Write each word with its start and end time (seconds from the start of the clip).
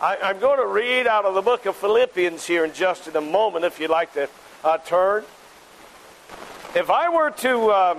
I, 0.00 0.30
am 0.30 0.38
going 0.38 0.60
to 0.60 0.66
read 0.66 1.08
out 1.08 1.24
of 1.24 1.34
the 1.34 1.42
book 1.42 1.66
of 1.66 1.74
Philippians 1.74 2.46
here 2.46 2.64
in 2.64 2.72
just 2.72 3.08
in 3.08 3.16
a 3.16 3.20
moment, 3.20 3.64
if 3.64 3.80
you'd 3.80 3.90
like 3.90 4.12
to 4.14 4.28
uh, 4.62 4.78
turn. 4.78 5.24
If 6.76 6.88
I 6.88 7.08
were 7.08 7.30
to, 7.30 7.72
um, 7.72 7.98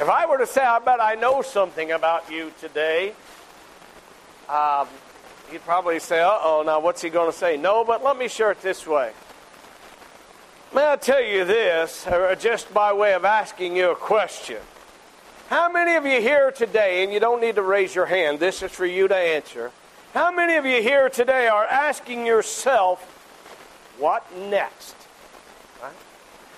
if 0.00 0.08
I 0.08 0.26
were 0.26 0.38
to 0.38 0.48
say, 0.48 0.62
I 0.62 0.80
bet 0.80 1.00
I 1.00 1.14
know 1.14 1.42
something 1.42 1.92
about 1.92 2.28
you 2.28 2.52
today, 2.58 3.14
um, 4.48 4.88
you'd 5.52 5.64
probably 5.64 6.00
say, 6.00 6.20
uh 6.20 6.38
oh, 6.42 6.64
now 6.66 6.80
what's 6.80 7.00
he 7.00 7.08
going 7.08 7.30
to 7.30 7.38
say? 7.38 7.56
No, 7.56 7.84
but 7.84 8.02
let 8.02 8.18
me 8.18 8.26
share 8.26 8.50
it 8.50 8.62
this 8.62 8.84
way. 8.84 9.12
May 10.74 10.90
I 10.90 10.96
tell 10.96 11.22
you 11.22 11.44
this, 11.44 12.04
uh, 12.08 12.34
just 12.34 12.74
by 12.74 12.92
way 12.92 13.14
of 13.14 13.24
asking 13.24 13.76
you 13.76 13.92
a 13.92 13.94
question? 13.94 14.58
How 15.48 15.70
many 15.70 15.96
of 15.96 16.06
you 16.06 16.22
here 16.22 16.50
today, 16.50 17.04
and 17.04 17.12
you 17.12 17.20
don't 17.20 17.40
need 17.40 17.56
to 17.56 17.62
raise 17.62 17.94
your 17.94 18.06
hand, 18.06 18.40
this 18.40 18.62
is 18.62 18.72
for 18.72 18.86
you 18.86 19.08
to 19.08 19.16
answer. 19.16 19.72
How 20.14 20.32
many 20.32 20.56
of 20.56 20.64
you 20.64 20.80
here 20.82 21.10
today 21.10 21.48
are 21.48 21.66
asking 21.66 22.24
yourself, 22.24 23.02
what 23.98 24.24
next? 24.36 24.96
Right? 25.82 25.92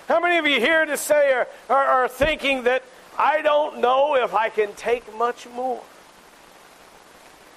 How 0.07 0.21
many 0.21 0.37
of 0.37 0.47
you 0.47 0.61
here 0.61 0.85
to 0.85 0.95
say 0.95 1.33
are, 1.33 1.47
are, 1.69 1.85
are 1.85 2.07
thinking 2.07 2.63
that 2.63 2.83
I 3.17 3.41
don't 3.41 3.79
know 3.79 4.15
if 4.15 4.33
I 4.33 4.47
can 4.47 4.73
take 4.73 5.13
much 5.17 5.47
more? 5.49 5.81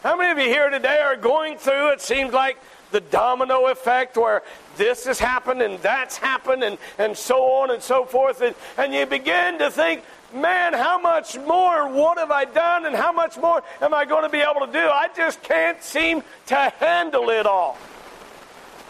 How 0.02 0.16
many 0.16 0.32
of 0.32 0.38
you 0.38 0.52
here 0.52 0.68
today 0.68 0.98
are 0.98 1.16
going 1.16 1.58
through, 1.58 1.90
it 1.90 2.00
seems 2.00 2.32
like, 2.32 2.58
the 2.90 3.00
domino 3.00 3.68
effect 3.68 4.16
where 4.16 4.42
this 4.76 5.04
has 5.04 5.20
happened 5.20 5.62
and 5.62 5.78
that's 5.78 6.16
happened 6.16 6.64
and, 6.64 6.76
and 6.98 7.16
so 7.16 7.44
on 7.44 7.70
and 7.70 7.80
so 7.80 8.04
forth. 8.04 8.40
And, 8.40 8.54
and 8.76 8.92
you 8.92 9.06
begin 9.06 9.60
to 9.60 9.70
think, 9.70 10.02
man, 10.34 10.72
how 10.72 10.98
much 10.98 11.36
more, 11.38 11.88
what 11.88 12.18
have 12.18 12.30
I 12.30 12.44
done, 12.44 12.86
and 12.86 12.94
how 12.94 13.12
much 13.12 13.36
more 13.36 13.62
am 13.80 13.94
I 13.94 14.04
going 14.04 14.22
to 14.22 14.28
be 14.28 14.40
able 14.40 14.66
to 14.66 14.72
do? 14.72 14.78
I 14.78 15.08
just 15.16 15.42
can't 15.42 15.82
seem 15.82 16.22
to 16.46 16.54
handle 16.78 17.30
it 17.30 17.46
all. 17.46 17.78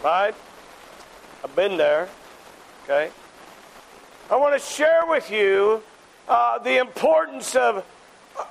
Right? 0.03 0.33
I've 1.43 1.55
been 1.55 1.77
there. 1.77 2.09
Okay? 2.83 3.11
I 4.29 4.35
want 4.35 4.53
to 4.53 4.59
share 4.59 5.05
with 5.07 5.31
you 5.31 5.83
uh, 6.27 6.59
the 6.59 6.79
importance 6.79 7.55
of 7.55 7.85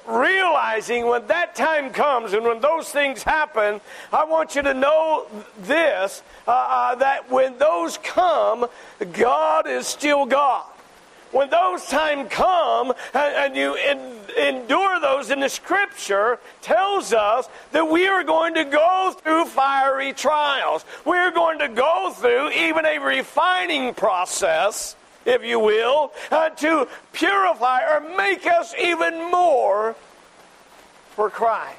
realizing 0.06 1.06
when 1.06 1.26
that 1.28 1.54
time 1.54 1.90
comes 1.90 2.32
and 2.32 2.44
when 2.44 2.60
those 2.60 2.90
things 2.90 3.22
happen, 3.22 3.80
I 4.12 4.24
want 4.24 4.54
you 4.54 4.62
to 4.62 4.74
know 4.74 5.26
this 5.62 6.22
uh, 6.46 6.50
uh, 6.50 6.94
that 6.96 7.30
when 7.30 7.58
those 7.58 7.98
come, 7.98 8.66
God 9.12 9.66
is 9.66 9.86
still 9.86 10.26
God 10.26 10.66
when 11.32 11.48
those 11.50 11.84
times 11.86 12.28
come 12.30 12.92
and, 13.14 13.34
and 13.34 13.56
you 13.56 13.76
in, 13.76 13.98
endure 14.38 15.00
those 15.00 15.30
in 15.30 15.40
the 15.40 15.48
scripture 15.48 16.38
tells 16.62 17.12
us 17.12 17.48
that 17.72 17.88
we 17.88 18.06
are 18.06 18.24
going 18.24 18.54
to 18.54 18.64
go 18.64 19.14
through 19.22 19.44
fiery 19.46 20.12
trials. 20.12 20.84
We're 21.04 21.30
going 21.30 21.58
to 21.60 21.68
go 21.68 22.12
through 22.14 22.50
even 22.50 22.84
a 22.84 22.98
refining 22.98 23.94
process 23.94 24.96
if 25.24 25.44
you 25.44 25.60
will 25.60 26.12
uh, 26.30 26.50
to 26.50 26.88
purify 27.12 27.80
or 27.82 28.16
make 28.16 28.46
us 28.46 28.74
even 28.80 29.30
more 29.30 29.94
for 31.10 31.30
christ. 31.30 31.76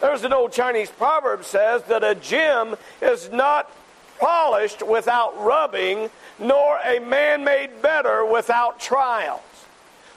There's 0.00 0.24
an 0.24 0.32
old 0.32 0.52
chinese 0.52 0.90
proverb 0.90 1.44
says 1.44 1.82
that 1.84 2.04
a 2.04 2.14
gem 2.14 2.76
is 3.00 3.30
not 3.30 3.70
polished 4.18 4.86
without 4.86 5.38
rubbing 5.42 6.10
nor 6.38 6.78
a 6.84 6.98
man 7.00 7.44
made 7.44 7.82
better 7.82 8.24
without 8.24 8.80
trials. 8.80 9.40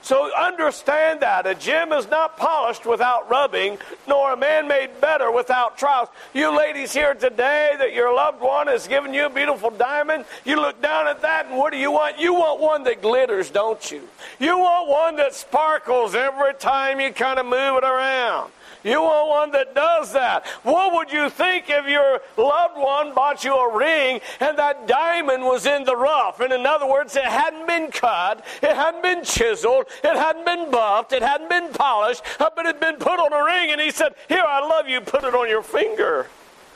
So 0.08 0.34
understand 0.34 1.20
that. 1.20 1.46
A 1.46 1.54
gem 1.54 1.92
is 1.92 2.08
not 2.08 2.38
polished 2.38 2.86
without 2.86 3.28
rubbing, 3.28 3.76
nor 4.06 4.32
a 4.32 4.36
man 4.38 4.66
made 4.66 5.00
better 5.02 5.30
without 5.30 5.76
trials. 5.76 6.08
You 6.32 6.56
ladies 6.56 6.94
here 6.94 7.12
today, 7.12 7.74
that 7.78 7.92
your 7.92 8.14
loved 8.14 8.40
one 8.40 8.68
has 8.68 8.88
given 8.88 9.12
you 9.12 9.26
a 9.26 9.30
beautiful 9.30 9.68
diamond, 9.68 10.24
you 10.46 10.56
look 10.56 10.80
down 10.80 11.08
at 11.08 11.20
that, 11.22 11.46
and 11.46 11.58
what 11.58 11.72
do 11.72 11.78
you 11.78 11.92
want? 11.92 12.18
You 12.18 12.32
want 12.32 12.58
one 12.58 12.84
that 12.84 13.02
glitters, 13.02 13.50
don't 13.50 13.90
you? 13.90 14.08
You 14.38 14.56
want 14.58 14.88
one 14.88 15.16
that 15.16 15.34
sparkles 15.34 16.14
every 16.14 16.54
time 16.54 17.00
you 17.00 17.12
kind 17.12 17.38
of 17.38 17.44
move 17.44 17.76
it 17.76 17.84
around. 17.84 18.50
You 18.84 19.02
want 19.02 19.28
one 19.28 19.50
that 19.52 19.74
does 19.74 20.12
that. 20.12 20.46
What 20.62 20.94
would 20.94 21.12
you 21.12 21.28
think 21.30 21.64
if 21.68 21.86
your 21.88 22.20
loved 22.36 22.76
one 22.76 23.12
bought 23.12 23.42
you 23.42 23.54
a 23.54 23.76
ring 23.76 24.20
and 24.40 24.56
that 24.58 24.86
diamond 24.86 25.42
was 25.44 25.66
in 25.66 25.84
the 25.84 25.96
rough? 25.96 26.40
And 26.40 26.52
in 26.52 26.64
other 26.64 26.86
words, 26.86 27.16
it 27.16 27.24
hadn't 27.24 27.66
been 27.66 27.90
cut, 27.90 28.46
it 28.62 28.74
hadn't 28.74 29.02
been 29.02 29.24
chiseled, 29.24 29.86
it 30.04 30.16
hadn't 30.16 30.44
been 30.44 30.70
buffed, 30.70 31.12
it 31.12 31.22
hadn't 31.22 31.50
been 31.50 31.72
polished, 31.72 32.22
uh, 32.38 32.50
but 32.54 32.66
it 32.66 32.76
had 32.76 32.80
been 32.80 32.96
put 32.96 33.18
on 33.18 33.32
a 33.32 33.44
ring. 33.44 33.72
And 33.72 33.80
he 33.80 33.90
said, 33.90 34.14
Here, 34.28 34.44
I 34.46 34.60
love 34.60 34.88
you, 34.88 35.00
put 35.00 35.24
it 35.24 35.34
on 35.34 35.48
your 35.48 35.62
finger. 35.62 36.28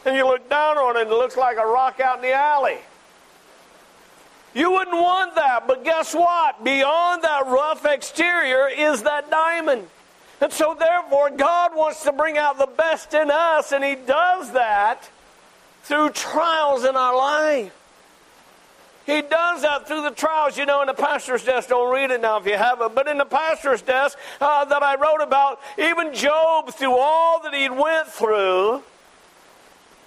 And 0.05 0.17
you 0.17 0.27
look 0.27 0.51
down 0.51 0.79
on 0.79 0.97
it 0.97 1.03
and 1.03 1.11
it 1.11 1.15
looks 1.15 1.37
like 1.37 1.57
a 1.57 1.67
rock 1.67 2.01
out 2.01 2.17
in 2.17 2.23
the 2.23 2.33
alley. 2.33 2.79
You 4.55 4.71
wouldn't 4.73 4.97
want 4.97 5.37
that, 5.37 5.67
but 5.67 5.85
guess 5.85 6.15
what? 6.15 6.63
Beyond 6.63 7.23
that 7.23 7.47
rough 7.47 7.87
exterior 7.87 8.69
is 8.69 9.05
that 9.05 9.31
diamond. 9.31 9.87
And 10.43 10.53
so, 10.53 10.75
therefore, 10.75 11.31
God 11.31 11.77
wants 11.77 12.03
to 12.03 12.11
bring 12.11 12.37
out 12.37 12.59
the 12.59 12.67
best 12.67 13.15
in 13.15 13.31
us, 13.31 13.71
and 13.71 13.85
He 13.85 13.95
does 13.95 14.51
that 14.51 15.09
through 15.85 16.11
trials 16.11 16.85
in 16.85 16.97
our 16.97 17.17
life. 17.17 17.73
He 19.07 19.23
does 19.23 19.63
that 19.63 19.87
through 19.87 20.03
the 20.03 20.11
trials. 20.11 20.59
You 20.59 20.67
know, 20.67 20.81
in 20.81 20.89
the 20.89 20.95
pastor's 20.95 21.45
desk, 21.45 21.69
don't 21.69 21.95
read 21.95 22.11
it 22.11 22.21
now 22.21 22.39
if 22.39 22.47
you 22.47 22.57
haven't, 22.57 22.93
but 22.93 23.07
in 23.07 23.19
the 23.19 23.25
pastor's 23.25 23.83
desk 23.83 24.19
uh, 24.41 24.65
that 24.65 24.83
I 24.83 24.97
wrote 24.97 25.23
about, 25.23 25.61
even 25.79 26.13
Job, 26.13 26.75
through 26.75 26.97
all 26.97 27.41
that 27.45 27.55
he 27.55 27.71
went 27.71 28.09
through, 28.09 28.83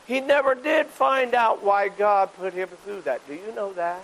he 0.05 0.19
never 0.19 0.53
did 0.53 0.87
find 0.87 1.33
out 1.33 1.63
why 1.63 1.87
God 1.87 2.29
put 2.35 2.53
him 2.53 2.67
through 2.83 3.01
that. 3.01 3.25
Do 3.25 3.35
you 3.35 3.55
know 3.55 3.71
that? 3.73 4.01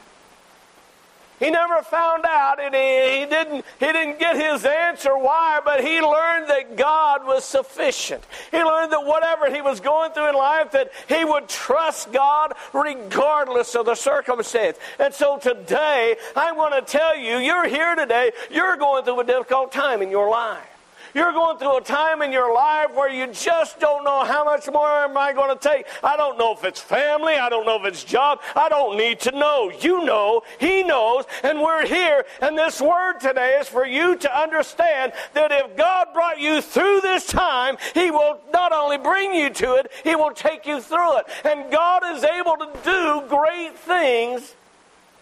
He 1.42 1.50
never 1.50 1.82
found 1.82 2.24
out, 2.24 2.60
and 2.60 2.76
he, 2.76 3.22
he, 3.22 3.26
didn't, 3.26 3.66
he 3.80 3.86
didn't 3.88 4.20
get 4.20 4.36
his 4.36 4.64
answer 4.64 5.18
why, 5.18 5.60
but 5.66 5.84
he 5.84 6.00
learned 6.00 6.48
that 6.50 6.78
God 6.78 7.26
was 7.26 7.44
sufficient. 7.44 8.24
He 8.52 8.64
learned 8.64 8.92
that 8.92 9.04
whatever 9.04 9.52
he 9.52 9.60
was 9.60 9.80
going 9.80 10.12
through 10.12 10.30
in 10.30 10.36
life, 10.36 10.72
that 10.74 10.92
he 11.10 11.26
would 11.26 11.50
trust 11.50 12.12
God 12.12 12.54
regardless 12.74 13.74
of 13.74 13.88
the 13.88 13.96
circumstance. 13.96 14.78
And 15.00 15.12
so 15.12 15.40
today, 15.40 16.16
I 16.36 16.52
want 16.52 16.76
to 16.76 16.82
tell 16.84 17.18
you, 17.18 17.38
you're 17.38 17.68
here 17.68 17.96
today, 17.96 18.34
you're 18.52 18.78
going 18.78 19.04
through 19.04 19.22
a 19.22 19.26
difficult 19.26 19.72
time 19.72 20.04
in 20.04 20.12
your 20.12 20.30
life. 20.30 20.71
You're 21.14 21.34
going 21.34 21.58
through 21.58 21.78
a 21.78 21.82
time 21.82 22.22
in 22.22 22.32
your 22.32 22.54
life 22.54 22.94
where 22.94 23.10
you 23.10 23.28
just 23.34 23.80
don't 23.80 24.04
know 24.04 24.24
how 24.24 24.46
much 24.46 24.70
more 24.72 24.88
am 24.88 25.18
I 25.18 25.34
going 25.34 25.58
to 25.58 25.70
take. 25.70 25.86
I 26.04 26.16
don't 26.16 26.38
know 26.38 26.54
if 26.54 26.64
it's 26.64 26.80
family. 26.80 27.34
I 27.34 27.50
don't 27.50 27.66
know 27.66 27.80
if 27.80 27.86
it's 27.86 28.04
job. 28.04 28.40
I 28.56 28.70
don't 28.70 28.98
need 28.98 29.20
to 29.22 29.32
know. 29.32 29.72
You 29.82 30.06
know. 30.06 30.44
He 30.60 30.84
knows. 30.84 31.26
And 31.44 31.60
we're 31.60 31.86
here. 31.86 32.26
And 32.42 32.58
this 32.58 32.82
word 32.82 33.20
today 33.20 33.58
is 33.60 33.68
for 33.68 33.86
you 33.86 34.16
to 34.18 34.40
understand 34.40 35.14
that 35.34 35.52
if 35.52 35.76
God 35.76 36.08
brought 36.14 36.40
you 36.40 36.62
through 36.62 37.02
this 37.02 37.26
time, 37.26 37.78
He 37.94 38.12
will 38.12 38.40
not 38.54 38.72
only 38.72 38.98
bring 38.98 39.34
you 39.34 39.50
to 39.50 39.76
it, 39.76 39.92
He 40.04 40.16
will 40.16 40.32
take 40.32 40.66
you 40.66 40.80
through 40.80 41.18
it. 41.18 41.26
And 41.44 41.72
God 41.72 42.04
is 42.16 42.24
able 42.24 42.58
to 42.58 42.70
do 42.84 43.24
great 43.28 43.78
things 43.78 44.56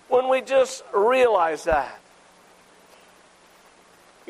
when 0.07 0.29
we 0.29 0.41
just 0.41 0.83
realize 0.93 1.63
that. 1.63 1.98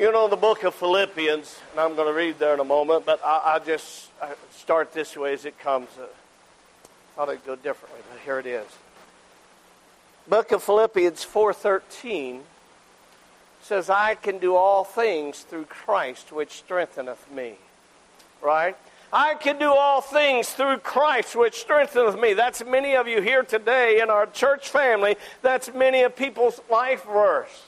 You 0.00 0.10
know, 0.10 0.28
the 0.28 0.36
book 0.36 0.64
of 0.64 0.74
Philippians, 0.76 1.58
and 1.72 1.80
I'm 1.80 1.94
going 1.94 2.08
to 2.08 2.14
read 2.14 2.38
there 2.38 2.54
in 2.54 2.60
a 2.60 2.64
moment, 2.64 3.04
but 3.04 3.20
I, 3.22 3.58
will 3.58 3.66
just 3.66 4.08
start 4.50 4.94
this 4.94 5.14
way 5.14 5.34
as 5.34 5.44
it 5.44 5.58
comes. 5.58 5.88
I 5.98 6.06
thought 7.16 7.28
I'd 7.28 7.44
go 7.44 7.54
differently, 7.54 8.00
but 8.10 8.18
here 8.20 8.38
it 8.38 8.46
is. 8.46 8.64
Book 10.26 10.52
of 10.52 10.62
Philippians 10.62 11.26
4.13 11.26 12.40
says, 13.60 13.90
I 13.90 14.14
can 14.14 14.38
do 14.38 14.54
all 14.56 14.84
things 14.84 15.40
through 15.40 15.66
Christ 15.66 16.32
which 16.32 16.52
strengtheneth 16.52 17.30
me. 17.30 17.56
Right? 18.40 18.78
I 19.12 19.34
can 19.34 19.58
do 19.58 19.70
all 19.70 20.00
things 20.00 20.48
through 20.48 20.78
Christ 20.78 21.36
which 21.36 21.60
strengtheneth 21.60 22.18
me. 22.18 22.32
That's 22.32 22.64
many 22.64 22.96
of 22.96 23.06
you 23.06 23.20
here 23.20 23.42
today 23.42 24.00
in 24.00 24.08
our 24.08 24.24
church 24.24 24.70
family. 24.70 25.16
That's 25.42 25.74
many 25.74 26.04
of 26.04 26.16
people's 26.16 26.58
life 26.70 27.04
verse. 27.04 27.64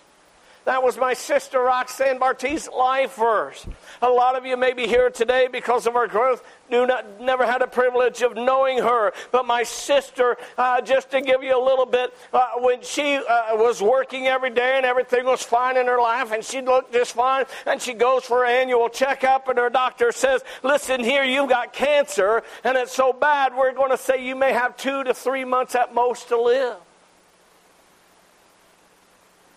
That 0.64 0.82
was 0.82 0.96
my 0.96 1.14
sister 1.14 1.60
Roxanne 1.60 2.18
Bart's 2.18 2.68
life 2.68 3.16
verse. 3.16 3.66
A 4.00 4.08
lot 4.08 4.36
of 4.36 4.46
you 4.46 4.56
may 4.56 4.72
be 4.72 4.86
here 4.86 5.10
today 5.10 5.48
because 5.50 5.86
of 5.86 5.96
our 5.96 6.06
growth, 6.06 6.44
do 6.70 6.86
not, 6.86 7.20
never 7.20 7.44
had 7.44 7.62
a 7.62 7.66
privilege 7.66 8.22
of 8.22 8.34
knowing 8.34 8.78
her. 8.78 9.12
But 9.32 9.44
my 9.44 9.64
sister, 9.64 10.36
uh, 10.56 10.80
just 10.80 11.10
to 11.10 11.20
give 11.20 11.42
you 11.42 11.56
a 11.56 11.62
little 11.62 11.86
bit, 11.86 12.14
uh, 12.32 12.52
when 12.58 12.80
she 12.82 13.16
uh, 13.16 13.56
was 13.56 13.82
working 13.82 14.28
every 14.28 14.50
day 14.50 14.74
and 14.76 14.86
everything 14.86 15.24
was 15.24 15.42
fine 15.42 15.76
in 15.76 15.86
her 15.86 16.00
life 16.00 16.32
and 16.32 16.44
she 16.44 16.60
looked 16.60 16.92
just 16.92 17.12
fine, 17.14 17.44
and 17.66 17.82
she 17.82 17.92
goes 17.92 18.24
for 18.24 18.44
an 18.44 18.52
annual 18.52 18.88
checkup, 18.88 19.48
and 19.48 19.58
her 19.58 19.70
doctor 19.70 20.12
says, 20.12 20.42
Listen 20.62 21.02
here, 21.02 21.24
you've 21.24 21.48
got 21.48 21.72
cancer, 21.72 22.42
and 22.62 22.76
it's 22.76 22.94
so 22.94 23.12
bad, 23.12 23.54
we're 23.56 23.72
going 23.72 23.90
to 23.90 23.98
say 23.98 24.24
you 24.24 24.36
may 24.36 24.52
have 24.52 24.76
two 24.76 25.02
to 25.04 25.12
three 25.12 25.44
months 25.44 25.74
at 25.74 25.94
most 25.94 26.28
to 26.28 26.40
live. 26.40 26.76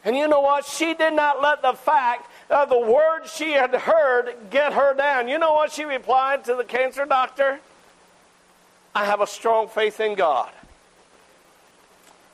And 0.06 0.16
you 0.16 0.28
know 0.28 0.40
what? 0.40 0.66
She 0.66 0.94
did 0.94 1.14
not 1.14 1.42
let 1.42 1.64
the 1.64 1.74
fact 1.74 2.32
of 2.52 2.70
the 2.70 2.80
words 2.80 3.34
she 3.34 3.54
had 3.54 3.74
heard 3.74 4.36
get 4.52 4.72
her 4.74 4.94
down. 4.94 5.28
You 5.28 5.40
know 5.40 5.54
what 5.54 5.72
she 5.72 5.84
replied 5.84 6.46
to 6.46 6.54
the 6.54 6.64
cancer 6.64 7.06
doctor? 7.06 7.60
I 8.94 9.06
have 9.06 9.20
a 9.20 9.28
strong 9.28 9.68
faith 9.68 10.00
in 10.00 10.14
God. 10.14 10.52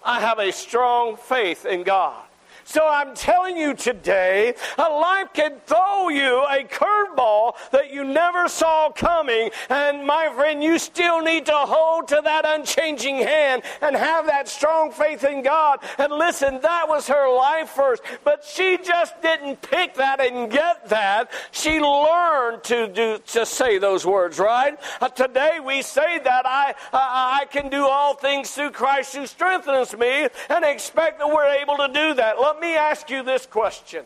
I 0.04 0.20
have 0.20 0.38
a 0.38 0.52
strong 0.52 1.16
faith 1.16 1.66
in 1.66 1.84
God. 1.84 2.22
So 2.64 2.88
I'm 2.88 3.16
telling 3.16 3.58
you 3.58 3.74
today, 3.74 4.54
a 4.78 4.90
life 4.90 5.34
can 5.34 5.60
throw 5.66 6.10
you 6.10 6.46
a 6.50 6.64
curveball 6.64 7.56
that 7.72 7.92
you 7.94 8.04
never 8.04 8.48
saw 8.48 8.92
coming. 8.92 9.52
And 9.70 10.06
my 10.06 10.32
friend, 10.36 10.64
you 10.64 10.80
still 10.80 11.22
need 11.22 11.46
to 11.48 11.56
hold 11.56 12.08
to 12.10 12.22
that 12.24 12.46
unchanging 12.46 13.18
hand 13.18 13.64
and 13.82 13.96
have 13.96 14.26
that 14.28 14.48
strong 14.48 14.92
faith 14.92 15.24
in 15.24 15.44
God. 15.44 15.80
And 15.98 16.12
listen, 16.14 16.60
that 16.62 16.88
was 16.88 17.08
her 17.08 17.34
life 17.36 17.70
first. 17.70 18.04
But 18.24 18.44
she 18.44 18.78
just 18.84 19.20
didn't 19.22 19.62
pick 19.62 19.96
that 19.96 20.20
and 20.22 20.52
get 20.52 20.88
that. 20.90 21.32
She 21.52 21.80
learned 21.80 22.64
to 22.66 22.88
do, 22.88 23.20
to 23.28 23.46
say 23.46 23.78
those 23.78 24.06
words, 24.06 24.40
right? 24.40 24.80
Uh, 25.00 25.10
today 25.10 25.60
we 25.64 25.82
say 25.82 26.20
that 26.20 26.46
I, 26.46 26.72
uh, 26.94 26.98
I 27.00 27.46
can 27.52 27.70
do 27.70 27.86
all 27.86 28.14
things 28.14 28.52
through 28.52 28.72
Christ 28.72 29.16
who 29.16 29.26
strengthens 29.26 29.96
me 29.98 30.28
and 30.50 30.66
expect 30.66 31.20
that 31.20 31.28
we're 31.28 31.46
able 31.46 31.78
to 31.78 31.88
do 31.88 32.14
that. 32.16 32.38
Let 32.52 32.60
me 32.60 32.76
ask 32.76 33.10
you 33.10 33.24
this 33.24 33.46
question. 33.46 34.04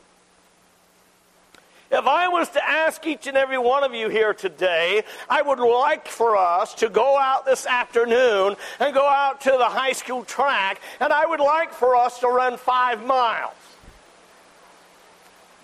If 1.90 2.06
I 2.06 2.28
was 2.28 2.48
to 2.50 2.64
ask 2.64 3.04
each 3.08 3.26
and 3.26 3.36
every 3.36 3.58
one 3.58 3.84
of 3.84 3.96
you 3.96 4.08
here 4.08 4.36
today, 4.36 5.04
I 5.28 5.42
would 5.42 5.58
like 5.58 6.08
for 6.08 6.38
us 6.38 6.76
to 6.76 6.90
go 6.90 7.18
out 7.18 7.48
this 7.48 7.66
afternoon 7.66 8.56
and 8.80 8.94
go 8.94 9.08
out 9.08 9.42
to 9.42 9.50
the 9.50 9.66
high 9.66 9.94
school 9.94 10.24
track, 10.24 10.80
and 11.00 11.12
I 11.12 11.26
would 11.26 11.40
like 11.40 11.74
for 11.74 11.96
us 11.96 12.20
to 12.20 12.28
run 12.28 12.58
five 12.58 13.04
miles. 13.04 13.56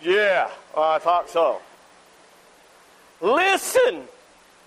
Yeah, 0.01 0.49
I 0.75 0.97
thought 0.97 1.29
so. 1.29 1.61
Listen, 3.21 4.05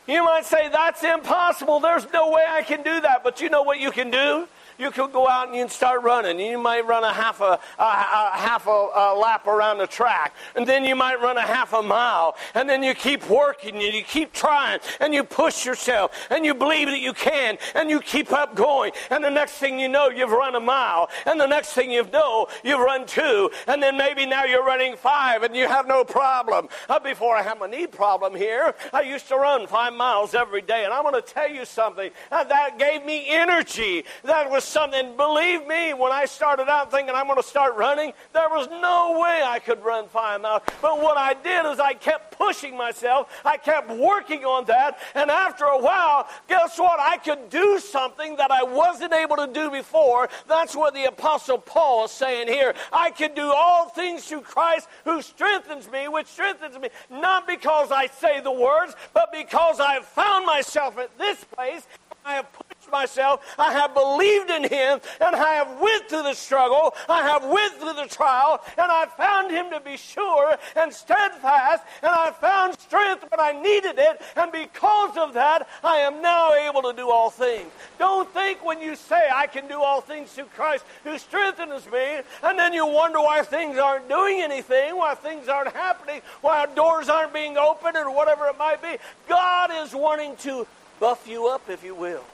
you 0.07 0.23
might 0.23 0.45
say 0.45 0.69
that's 0.69 1.03
impossible. 1.03 1.81
There's 1.81 2.07
no 2.13 2.31
way 2.31 2.45
I 2.49 2.63
can 2.63 2.85
do 2.85 3.01
that. 3.01 3.25
But 3.25 3.41
you 3.41 3.49
know 3.49 3.63
what 3.63 3.81
you 3.81 3.91
can 3.91 4.13
do? 4.13 4.47
You 4.79 4.91
could 4.91 5.13
go 5.13 5.29
out 5.29 5.47
and 5.47 5.57
you 5.57 5.63
can 5.63 5.71
start 5.71 6.03
running. 6.03 6.41
You 6.41 6.59
might 6.59 6.87
run 6.87 7.05
a 7.05 7.13
half 7.13 7.41
a, 7.41 7.61
a, 7.79 7.83
a 7.83 8.31
half 8.35 8.67
a, 8.67 8.71
a, 8.71 9.15
lap 9.15 9.47
around 9.47 9.79
the 9.79 9.87
track, 9.87 10.35
and 10.57 10.67
then 10.67 10.85
you 10.85 10.97
might 10.97 11.21
run 11.21 11.37
a 11.37 11.43
half 11.43 11.73
a 11.73 11.83
mile, 11.83 12.37
and 12.55 12.69
then 12.69 12.83
you 12.83 12.95
keep 12.95 13.29
working 13.29 13.75
and 13.75 13.95
you 13.95 14.03
keep 14.03 14.33
trying 14.33 14.81
and 15.01 15.15
you 15.15 15.23
push 15.23 15.65
yourself 15.65 16.11
and 16.31 16.45
you 16.45 16.55
believe 16.55 16.89
that 16.89 16.99
you 16.99 17.13
can 17.13 17.57
and 17.75 17.89
you 17.89 18.01
keep 18.01 18.33
up 18.33 18.55
going. 18.57 18.93
And 19.11 19.23
the 19.23 19.31
next 19.31 19.53
thing 19.53 19.79
you 19.79 19.89
know, 19.89 20.09
you've 20.09 20.31
run 20.31 20.55
a 20.55 20.61
mile, 20.61 21.09
and 21.27 21.41
the 21.41 21.47
next 21.47 21.73
thing 21.73 21.91
you 21.91 22.05
know, 22.13 22.49
you've 22.65 22.81
run 22.81 23.07
two, 23.07 23.51
and 23.67 23.83
then 23.83 23.97
maybe 23.97 24.27
now 24.27 24.45
you're 24.45 24.65
running 24.65 24.97
five, 24.97 25.43
and 25.43 25.55
you 25.55 25.69
have 25.69 25.87
no 25.87 26.05
problem. 26.05 26.69
Uh, 26.89 26.99
before 26.99 27.37
I 27.37 27.43
had 27.43 27.59
my 27.59 27.67
knee 27.67 27.87
problem 27.87 28.35
here, 28.35 28.75
I 28.93 29.03
used 29.03 29.29
to 29.29 29.37
run 29.37 29.67
five 29.67 29.93
miles 29.95 30.35
every 30.35 30.63
day, 30.63 30.85
and 30.85 30.93
I'm 30.93 31.03
going 31.03 31.15
to 31.15 31.23
tell 31.23 31.51
you 31.51 31.65
something 31.65 32.11
uh, 32.33 32.45
that 32.45 32.79
gave 32.79 33.05
me 33.05 33.27
energy. 33.29 34.05
That 34.25 34.51
was 34.51 34.64
something, 34.65 35.17
believe 35.17 35.67
me, 35.67 35.95
when 35.95 36.13
I 36.13 36.25
started 36.25 36.69
out 36.69 36.91
thinking 36.91 37.15
I'm 37.15 37.27
going 37.27 37.41
to 37.41 37.47
start 37.47 37.77
running, 37.77 38.13
there 38.33 38.49
was 38.49 38.69
no 38.69 39.21
way 39.21 39.43
I 39.45 39.59
could 39.59 39.85
run 39.85 40.09
five 40.09 40.41
miles. 40.41 40.63
But 40.81 41.01
what 41.01 41.17
I 41.17 41.35
did 41.35 41.67
is 41.67 41.79
I 41.79 41.95
kept 41.95 42.37
pushing 42.39 42.77
myself, 42.77 43.29
I 43.45 43.57
kept 43.57 43.91
working 43.91 44.45
on 44.45 44.65
that, 44.67 44.99
and 45.15 45.31
after 45.31 45.65
a 45.65 45.79
while, 45.79 46.29
guess 46.49 46.79
what? 46.79 46.99
I 47.01 47.17
could 47.19 47.51
do 47.51 47.79
something 47.79 48.37
that 48.37 48.51
I 48.51 48.63
wasn't 48.63 49.13
able 49.13 49.37
to 49.37 49.47
do 49.47 49.71
before. 49.71 50.29
That's 50.49 50.75
what 50.75 50.95
the 50.95 51.05
Apostle 51.05 51.59
Paul 51.59 52.07
is 52.07 52.11
saying 52.11 52.49
here. 52.49 52.75
I 52.93 53.11
can 53.11 53.35
do 53.35 53.53
all 53.55 53.89
things 53.89 54.25
through 54.25 54.43
Christ 54.43 54.89
who 55.05 55.23
strengthens 55.23 55.91
me, 55.91 56.09
which 56.09 56.27
strengthens 56.27 56.79
me, 56.79 56.89
not 57.11 57.47
because 57.47 57.91
I 57.93 58.07
say 58.07 58.41
the 58.41 58.53
words, 58.53 58.95
but 59.13 59.33
because 59.33 59.81
I 59.81 59.95
have 59.95 60.07
found 60.07 60.47
myself 60.47 60.99
at 60.99 61.17
this 61.19 61.43
place. 61.45 61.87
I 62.25 62.35
have 62.35 62.51
pushed 62.53 62.74
myself. 62.95 63.45
I 63.59 63.73
have 63.73 63.93
believed 63.93 64.51
in 64.51 64.63
Him, 64.63 65.01
and 65.21 65.35
I 65.35 65.55
have 65.55 65.81
went 65.81 66.09
through 66.09 66.23
the 66.23 66.35
struggle. 66.35 66.95
I 67.09 67.23
have 67.23 67.45
went 67.45 67.75
through 67.75 67.95
the 67.95 68.07
trial, 68.07 68.63
and 68.79 68.91
I 68.91 69.07
found 69.07 69.51
Him 69.51 69.71
to 69.71 69.81
be 69.81 69.97
sure 69.97 70.57
and 70.77 70.93
steadfast, 70.95 71.83
and 72.03 72.13
I 72.13 72.31
found 72.31 72.79
strength 72.79 73.27
when 73.29 73.41
I 73.41 73.53
needed 73.61 73.99
it, 73.99 74.23
and 74.37 74.53
because 74.53 75.17
of 75.17 75.35
that, 75.35 75.69
I 75.83 75.97
am 75.97 76.23
now 76.23 76.55
able 76.55 76.83
to 76.83 76.93
do 76.93 77.11
all 77.11 77.31
things. 77.31 77.71
Don't 77.99 78.33
think 78.33 78.65
when 78.65 78.81
you 78.81 78.95
say, 78.95 79.29
I 79.35 79.49
can 79.49 79.67
do 79.67 79.83
all 79.83 80.01
things 80.01 80.31
through 80.33 80.51
Christ 80.55 80.85
who 81.03 81.19
strengthens 81.19 81.91
me, 81.91 82.21
and 82.43 82.59
then 82.59 82.73
you 82.73 82.87
wonder 82.87 83.19
why 83.19 83.43
things 83.43 83.77
aren't 83.79 84.09
doing 84.09 84.41
anything, 84.41 84.97
why 84.97 85.15
things 85.15 85.49
aren't 85.49 85.73
happening, 85.73 86.21
why 86.43 86.67
doors 86.67 87.09
aren't 87.09 87.35
being 87.35 87.57
opened, 87.57 87.97
or 87.97 88.11
whatever 88.15 88.47
it 88.47 88.59
might 88.59 88.81
be. 88.81 88.97
God 89.29 89.71
is 89.83 89.95
wanting 89.95 90.37
to 90.37 90.67
buff 91.01 91.27
you 91.27 91.49
up, 91.49 91.69
if 91.69 91.83
you 91.83 91.95
will. 91.95 92.25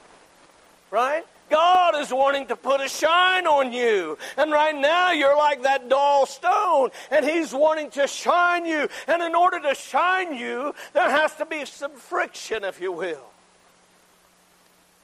Right? 0.91 1.23
God 1.49 1.95
is 1.99 2.11
wanting 2.11 2.47
to 2.47 2.55
put 2.55 2.79
a 2.81 2.87
shine 2.87 3.45
on 3.45 3.73
you. 3.73 4.17
And 4.37 4.51
right 4.51 4.75
now 4.75 5.11
you're 5.11 5.37
like 5.37 5.63
that 5.63 5.89
dull 5.89 6.25
stone, 6.25 6.89
and 7.11 7.25
He's 7.25 7.53
wanting 7.53 7.89
to 7.91 8.07
shine 8.07 8.65
you. 8.65 8.87
And 9.07 9.21
in 9.21 9.35
order 9.35 9.59
to 9.59 9.75
shine 9.75 10.35
you, 10.35 10.73
there 10.93 11.09
has 11.09 11.35
to 11.35 11.45
be 11.45 11.65
some 11.65 11.91
friction, 11.91 12.63
if 12.63 12.79
you 12.79 12.91
will. 12.91 13.25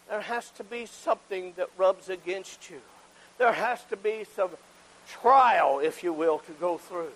There 0.09 0.21
has 0.21 0.49
to 0.51 0.63
be 0.63 0.85
something 0.85 1.53
that 1.57 1.69
rubs 1.77 2.07
against 2.09 2.69
you. 2.69 2.79
There 3.37 3.51
has 3.51 3.83
to 3.89 3.97
be 3.97 4.25
some 4.35 4.51
trial, 5.09 5.79
if 5.79 6.01
you 6.01 6.13
will, 6.13 6.39
to 6.39 6.51
go 6.53 6.77
through. 6.77 7.11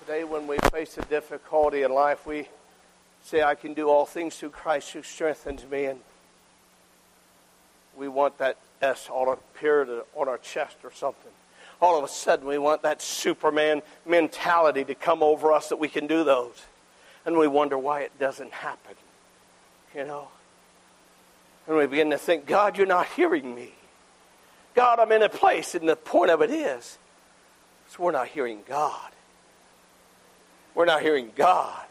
Today, 0.00 0.22
when 0.22 0.46
we 0.46 0.58
face 0.70 0.96
a 0.98 1.02
difficulty 1.02 1.82
in 1.82 1.92
life, 1.92 2.26
we 2.26 2.48
say, 3.24 3.42
I 3.42 3.54
can 3.54 3.74
do 3.74 3.88
all 3.88 4.06
things 4.06 4.36
through 4.36 4.50
Christ 4.50 4.92
who 4.92 5.02
strengthens 5.02 5.64
me. 5.68 5.86
And 5.86 6.00
we 7.96 8.08
want 8.08 8.38
that 8.38 8.56
S 8.82 9.08
on 9.10 9.38
our 10.16 10.38
chest 10.38 10.76
or 10.84 10.92
something. 10.92 11.32
All 11.80 11.98
of 11.98 12.04
a 12.04 12.08
sudden, 12.08 12.46
we 12.46 12.58
want 12.58 12.82
that 12.82 13.02
Superman 13.02 13.82
mentality 14.06 14.84
to 14.84 14.94
come 14.94 15.22
over 15.22 15.52
us 15.52 15.68
that 15.68 15.76
we 15.76 15.88
can 15.88 16.06
do 16.06 16.24
those. 16.24 16.62
And 17.26 17.36
we 17.36 17.48
wonder 17.48 17.76
why 17.78 18.02
it 18.02 18.18
doesn't 18.18 18.52
happen. 18.52 18.94
You 19.94 20.04
know? 20.04 20.28
And 21.66 21.76
we 21.76 21.86
begin 21.86 22.10
to 22.10 22.18
think, 22.18 22.46
God, 22.46 22.76
you're 22.76 22.86
not 22.86 23.06
hearing 23.08 23.54
me. 23.54 23.72
God, 24.74 24.98
I'm 24.98 25.12
in 25.12 25.22
a 25.22 25.28
place, 25.28 25.74
and 25.74 25.88
the 25.88 25.96
point 25.96 26.30
of 26.30 26.42
it 26.42 26.50
is, 26.50 26.98
is 27.88 27.98
we're 27.98 28.10
not 28.10 28.28
hearing 28.28 28.60
God. 28.68 29.10
We're 30.74 30.84
not 30.84 31.00
hearing 31.00 31.30
God. 31.36 31.86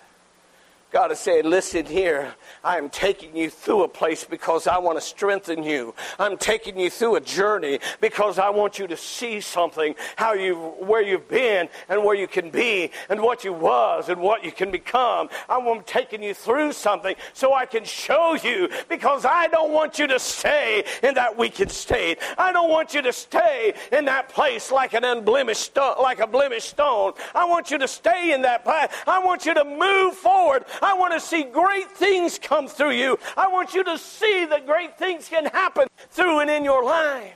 God 0.94 1.12
is 1.12 1.18
saying, 1.18 1.46
listen 1.46 1.88
here, 1.88 2.36
I 2.64 2.78
am 2.78 2.88
taking 2.88 3.36
you 3.36 3.50
through 3.50 3.82
a 3.82 3.88
place 3.88 4.24
because 4.24 4.68
I 4.68 4.78
want 4.78 5.00
to 5.00 5.02
strengthen 5.02 5.64
you. 5.64 5.96
I'm 6.20 6.38
taking 6.38 6.80
you 6.80 6.92
through 6.92 7.16
a 7.16 7.20
journey 7.20 7.80
because 8.00 8.38
I 8.38 8.52
want 8.52 8.78
you 8.78 8.86
to 8.86 8.96
see 8.96 9.42
something, 9.42 9.96
how 10.18 10.34
you, 10.34 10.54
where 10.54 11.02
you've 11.02 11.28
been 11.28 11.68
and 11.90 12.04
where 12.04 12.14
you 12.14 12.28
can 12.28 12.52
be 12.52 12.92
and 13.10 13.20
what 13.24 13.44
you 13.44 13.54
was 13.54 14.08
and 14.08 14.22
what 14.22 14.46
you 14.46 14.52
can 14.52 14.70
become. 14.70 15.30
I'm 15.50 15.82
taking 15.82 16.22
you 16.22 16.36
through 16.36 16.74
something 16.74 17.16
so 17.34 17.56
I 17.56 17.66
can 17.66 17.86
show 17.86 18.36
you 18.36 18.70
because 18.88 19.26
I 19.26 19.48
don't 19.48 19.72
want 19.72 19.98
you 19.98 20.06
to 20.06 20.20
stay 20.20 20.84
in 21.02 21.16
that 21.16 21.36
wicked 21.36 21.72
state. 21.72 22.20
I 22.38 22.52
don't 22.52 22.70
want 22.70 22.94
you 22.94 23.02
to 23.02 23.14
stay 23.14 23.74
in 23.92 24.06
that 24.06 24.30
place 24.30 24.72
like 24.72 24.94
an 24.94 25.04
unblemished 25.04 25.62
stone, 25.62 25.96
like 26.00 26.20
a 26.20 26.28
blemished 26.28 26.70
stone. 26.70 27.14
I 27.34 27.46
want 27.46 27.72
you 27.72 27.80
to 27.80 27.88
stay 27.88 28.32
in 28.32 28.44
that 28.44 28.64
place. 28.64 28.90
I 29.08 29.18
want 29.18 29.48
you 29.48 29.56
to 29.56 29.64
move 29.64 30.14
forward. 30.14 30.66
I 30.84 30.96
want 30.96 31.14
to 31.14 31.20
see 31.20 31.44
great 31.44 31.90
things 31.92 32.38
come 32.38 32.68
through 32.68 32.92
you. 32.92 33.18
I 33.38 33.48
want 33.48 33.74
you 33.74 33.84
to 33.86 33.98
see 33.98 34.46
that 34.46 34.66
great 34.66 34.98
things 34.98 35.30
can 35.30 35.46
happen 35.46 35.88
through 36.10 36.40
and 36.40 36.50
in 36.50 36.66
your 36.66 36.84
life. 36.84 37.36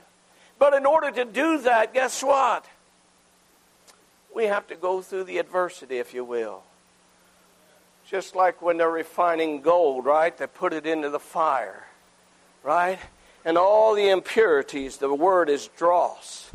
But 0.58 0.74
in 0.74 0.84
order 0.84 1.10
to 1.10 1.24
do 1.24 1.58
that, 1.62 1.94
guess 1.94 2.22
what? 2.22 2.66
We 4.34 4.44
have 4.44 4.66
to 4.68 4.76
go 4.76 5.00
through 5.00 5.24
the 5.24 5.38
adversity, 5.38 5.96
if 5.96 6.12
you 6.12 6.24
will. 6.24 6.62
Just 8.06 8.36
like 8.36 8.60
when 8.60 8.76
they're 8.76 8.90
refining 8.90 9.62
gold, 9.62 10.04
right? 10.04 10.36
They 10.36 10.46
put 10.46 10.72
it 10.74 10.86
into 10.86 11.08
the 11.08 11.18
fire, 11.18 11.86
right? 12.62 12.98
And 13.44 13.56
all 13.56 13.94
the 13.94 14.10
impurities, 14.10 14.98
the 14.98 15.12
word 15.12 15.48
is 15.48 15.68
dross. 15.76 16.50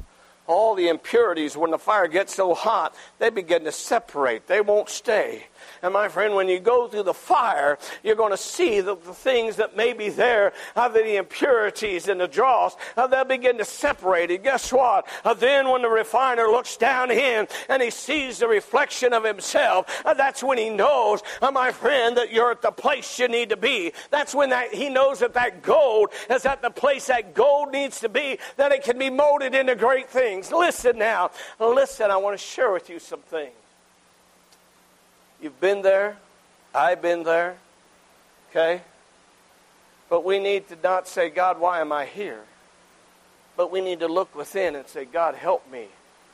All 0.46 0.76
the 0.76 0.90
impurities, 0.90 1.56
when 1.56 1.72
the 1.72 1.80
fire 1.80 2.08
gets 2.08 2.36
so 2.36 2.54
hot, 2.54 2.94
they 3.18 3.30
begin 3.30 3.64
to 3.64 3.72
separate. 3.72 4.48
They 4.48 4.62
won't 4.62 4.90
stay. 4.90 5.48
And 5.82 5.94
my 5.94 6.08
friend, 6.08 6.36
when 6.36 6.48
you 6.48 6.60
go 6.60 6.88
through 6.88 7.04
the 7.04 7.14
fire, 7.14 7.78
you're 8.04 8.16
going 8.16 8.32
to 8.32 8.38
see 8.38 8.82
the, 8.82 8.96
the 8.96 9.14
things 9.14 9.58
that 9.58 9.76
may 9.76 9.94
be 9.94 10.10
there, 10.10 10.54
uh, 10.76 10.88
the 10.90 11.18
impurities 11.18 12.08
and 12.08 12.20
the 12.20 12.28
dross, 12.28 12.76
they'll 12.96 13.26
begin 13.26 13.58
to 13.58 13.66
separate 13.66 14.32
it. 14.32 14.44
Guess 14.44 14.72
what? 14.72 15.08
Uh, 15.24 15.34
then 15.34 15.70
when 15.70 15.82
the 15.82 15.90
refiner 15.90 16.48
looks 16.48 16.78
down 16.78 17.12
in 17.12 17.48
and 17.70 17.82
he 17.82 17.90
sees 17.90 18.40
the 18.40 18.48
reflection 18.48 19.14
of 19.14 19.24
himself, 19.24 20.02
uh, 20.06 20.14
that's 20.14 20.44
when 20.44 20.58
he 20.58 20.70
knows, 20.70 21.22
uh, 21.42 21.52
my 21.52 21.72
friend, 21.72 22.18
that 22.18 22.32
you're 22.32 22.52
at 22.52 22.62
the 22.62 22.72
place 22.72 23.20
you 23.20 23.28
need 23.28 23.50
to 23.50 23.58
be. 23.58 23.92
That's 24.10 24.34
when 24.34 24.50
that, 24.50 24.74
he 24.74 24.90
knows 24.90 25.20
that 25.20 25.34
that 25.34 25.62
gold 25.62 26.10
is 26.30 26.46
at 26.46 26.62
the 26.62 26.70
place 26.70 27.08
that 27.08 27.34
gold 27.34 27.72
needs 27.72 28.00
to 28.02 28.10
be, 28.10 28.40
that 28.58 28.72
it 28.72 28.84
can 28.84 28.98
be 28.98 29.10
molded 29.10 29.56
into 29.56 29.76
great 29.76 30.10
things. 30.10 30.52
Listen 30.52 30.98
now. 30.98 31.32
Listen, 31.60 32.12
I 32.12 32.18
want 32.18 32.38
to 32.38 32.44
share 32.44 32.72
with 32.72 32.90
you 32.90 33.00
some 33.00 33.22
things. 33.22 33.54
You've 35.44 35.60
been 35.60 35.82
there. 35.82 36.16
I've 36.74 37.02
been 37.02 37.24
there. 37.24 37.58
Okay? 38.50 38.82
But 40.10 40.24
we 40.24 40.40
need 40.40 40.70
to 40.70 40.78
not 40.82 41.06
say, 41.06 41.30
God, 41.30 41.60
why 41.60 41.82
am 41.82 41.92
I 41.92 42.06
here? 42.06 42.40
But 43.58 43.70
we 43.70 43.82
need 43.82 44.00
to 44.00 44.08
look 44.08 44.34
within 44.34 44.74
and 44.76 44.88
say, 44.88 45.04
God, 45.04 45.36
help 45.36 45.70
me 45.70 45.88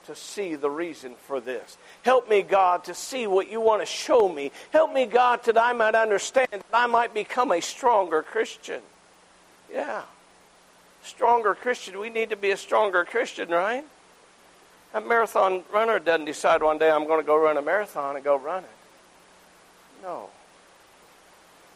to 0.06 0.16
see 0.16 0.54
the 0.54 0.70
reason 0.70 1.16
for 1.26 1.42
this. 1.42 1.78
Help 2.04 2.30
me, 2.30 2.44
God, 2.44 2.84
to 2.84 2.94
see 2.94 3.26
what 3.26 3.50
you 3.50 3.60
want 3.60 3.82
to 3.82 3.86
show 3.88 4.30
me. 4.30 4.52
Help 4.72 4.94
me, 4.94 5.08
God, 5.08 5.44
that 5.46 5.58
I 5.58 5.74
might 5.74 5.96
understand, 5.96 6.50
that 6.52 6.66
I 6.72 6.86
might 6.86 7.12
become 7.12 7.52
a 7.52 7.62
stronger 7.62 8.22
Christian. 8.22 8.82
Yeah. 9.74 10.04
Stronger 11.04 11.56
Christian. 11.56 11.98
We 11.98 12.12
need 12.12 12.30
to 12.30 12.36
be 12.36 12.52
a 12.52 12.58
stronger 12.58 13.06
Christian, 13.06 13.50
right? 13.50 13.84
A 14.94 15.02
marathon 15.02 15.64
runner 15.74 15.98
doesn't 15.98 16.26
decide 16.26 16.62
one 16.62 16.78
day 16.78 16.92
I'm 16.92 17.08
going 17.08 17.20
to 17.20 17.26
go 17.26 17.38
run 17.38 17.58
a 17.58 17.62
marathon 17.64 18.16
and 18.16 18.24
go 18.24 18.38
run 18.38 18.64
it. 18.64 18.70
No. 20.02 20.30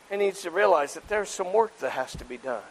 He 0.09 0.17
needs 0.17 0.41
to 0.43 0.51
realize 0.51 0.93
that 0.93 1.07
there's 1.07 1.29
some 1.29 1.53
work 1.53 1.77
that 1.79 1.91
has 1.91 2.15
to 2.17 2.25
be 2.25 2.37
done. 2.37 2.61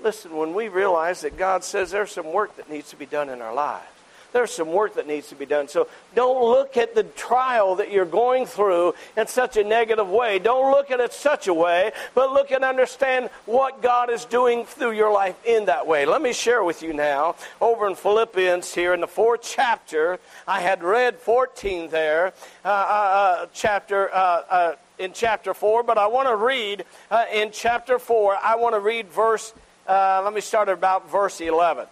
Listen, 0.00 0.36
when 0.36 0.54
we 0.54 0.68
realize 0.68 1.22
that 1.22 1.36
God 1.36 1.64
says 1.64 1.90
there's 1.90 2.12
some 2.12 2.32
work 2.32 2.56
that 2.56 2.70
needs 2.70 2.90
to 2.90 2.96
be 2.96 3.06
done 3.06 3.28
in 3.28 3.42
our 3.42 3.54
lives, 3.54 3.86
there's 4.32 4.52
some 4.52 4.72
work 4.72 4.94
that 4.94 5.06
needs 5.06 5.28
to 5.28 5.34
be 5.34 5.46
done. 5.46 5.68
So 5.68 5.88
don't 6.14 6.42
look 6.42 6.76
at 6.76 6.94
the 6.94 7.02
trial 7.02 7.76
that 7.76 7.90
you're 7.90 8.04
going 8.04 8.46
through 8.46 8.94
in 9.16 9.26
such 9.26 9.56
a 9.56 9.64
negative 9.64 10.08
way. 10.08 10.38
Don't 10.38 10.70
look 10.70 10.90
at 10.90 11.00
it 11.00 11.12
such 11.12 11.48
a 11.48 11.54
way, 11.54 11.92
but 12.14 12.32
look 12.32 12.50
and 12.50 12.62
understand 12.62 13.30
what 13.46 13.80
God 13.80 14.10
is 14.10 14.24
doing 14.26 14.66
through 14.66 14.92
your 14.92 15.12
life 15.12 15.36
in 15.46 15.64
that 15.64 15.86
way. 15.86 16.04
Let 16.04 16.20
me 16.20 16.32
share 16.32 16.62
with 16.62 16.82
you 16.82 16.92
now 16.92 17.36
over 17.60 17.88
in 17.88 17.94
Philippians 17.94 18.74
here 18.74 18.92
in 18.92 19.00
the 19.00 19.06
fourth 19.06 19.40
chapter. 19.42 20.18
I 20.46 20.60
had 20.60 20.82
read 20.82 21.16
14 21.16 21.88
there, 21.88 22.34
uh, 22.64 22.68
uh, 22.68 22.72
uh 22.72 23.46
chapter. 23.52 24.12
Uh, 24.12 24.42
uh, 24.50 24.72
in 24.98 25.12
chapter 25.12 25.54
4, 25.54 25.82
but 25.82 25.98
I 25.98 26.06
want 26.06 26.28
to 26.28 26.36
read 26.36 26.84
uh, 27.10 27.24
in 27.32 27.50
chapter 27.52 27.98
4, 27.98 28.36
I 28.42 28.56
want 28.56 28.74
to 28.74 28.80
read 28.80 29.08
verse, 29.08 29.52
let 29.86 30.32
me 30.32 30.40
start 30.40 30.68
about 30.68 31.10
verse 31.10 31.40
11. 31.40 31.86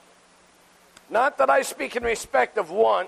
Not 1.09 1.39
that 1.39 1.51
I 1.51 1.63
speak 1.63 1.97
in 1.97 2.03
respect 2.03 2.59
of 2.59 2.71
one. 2.71 3.07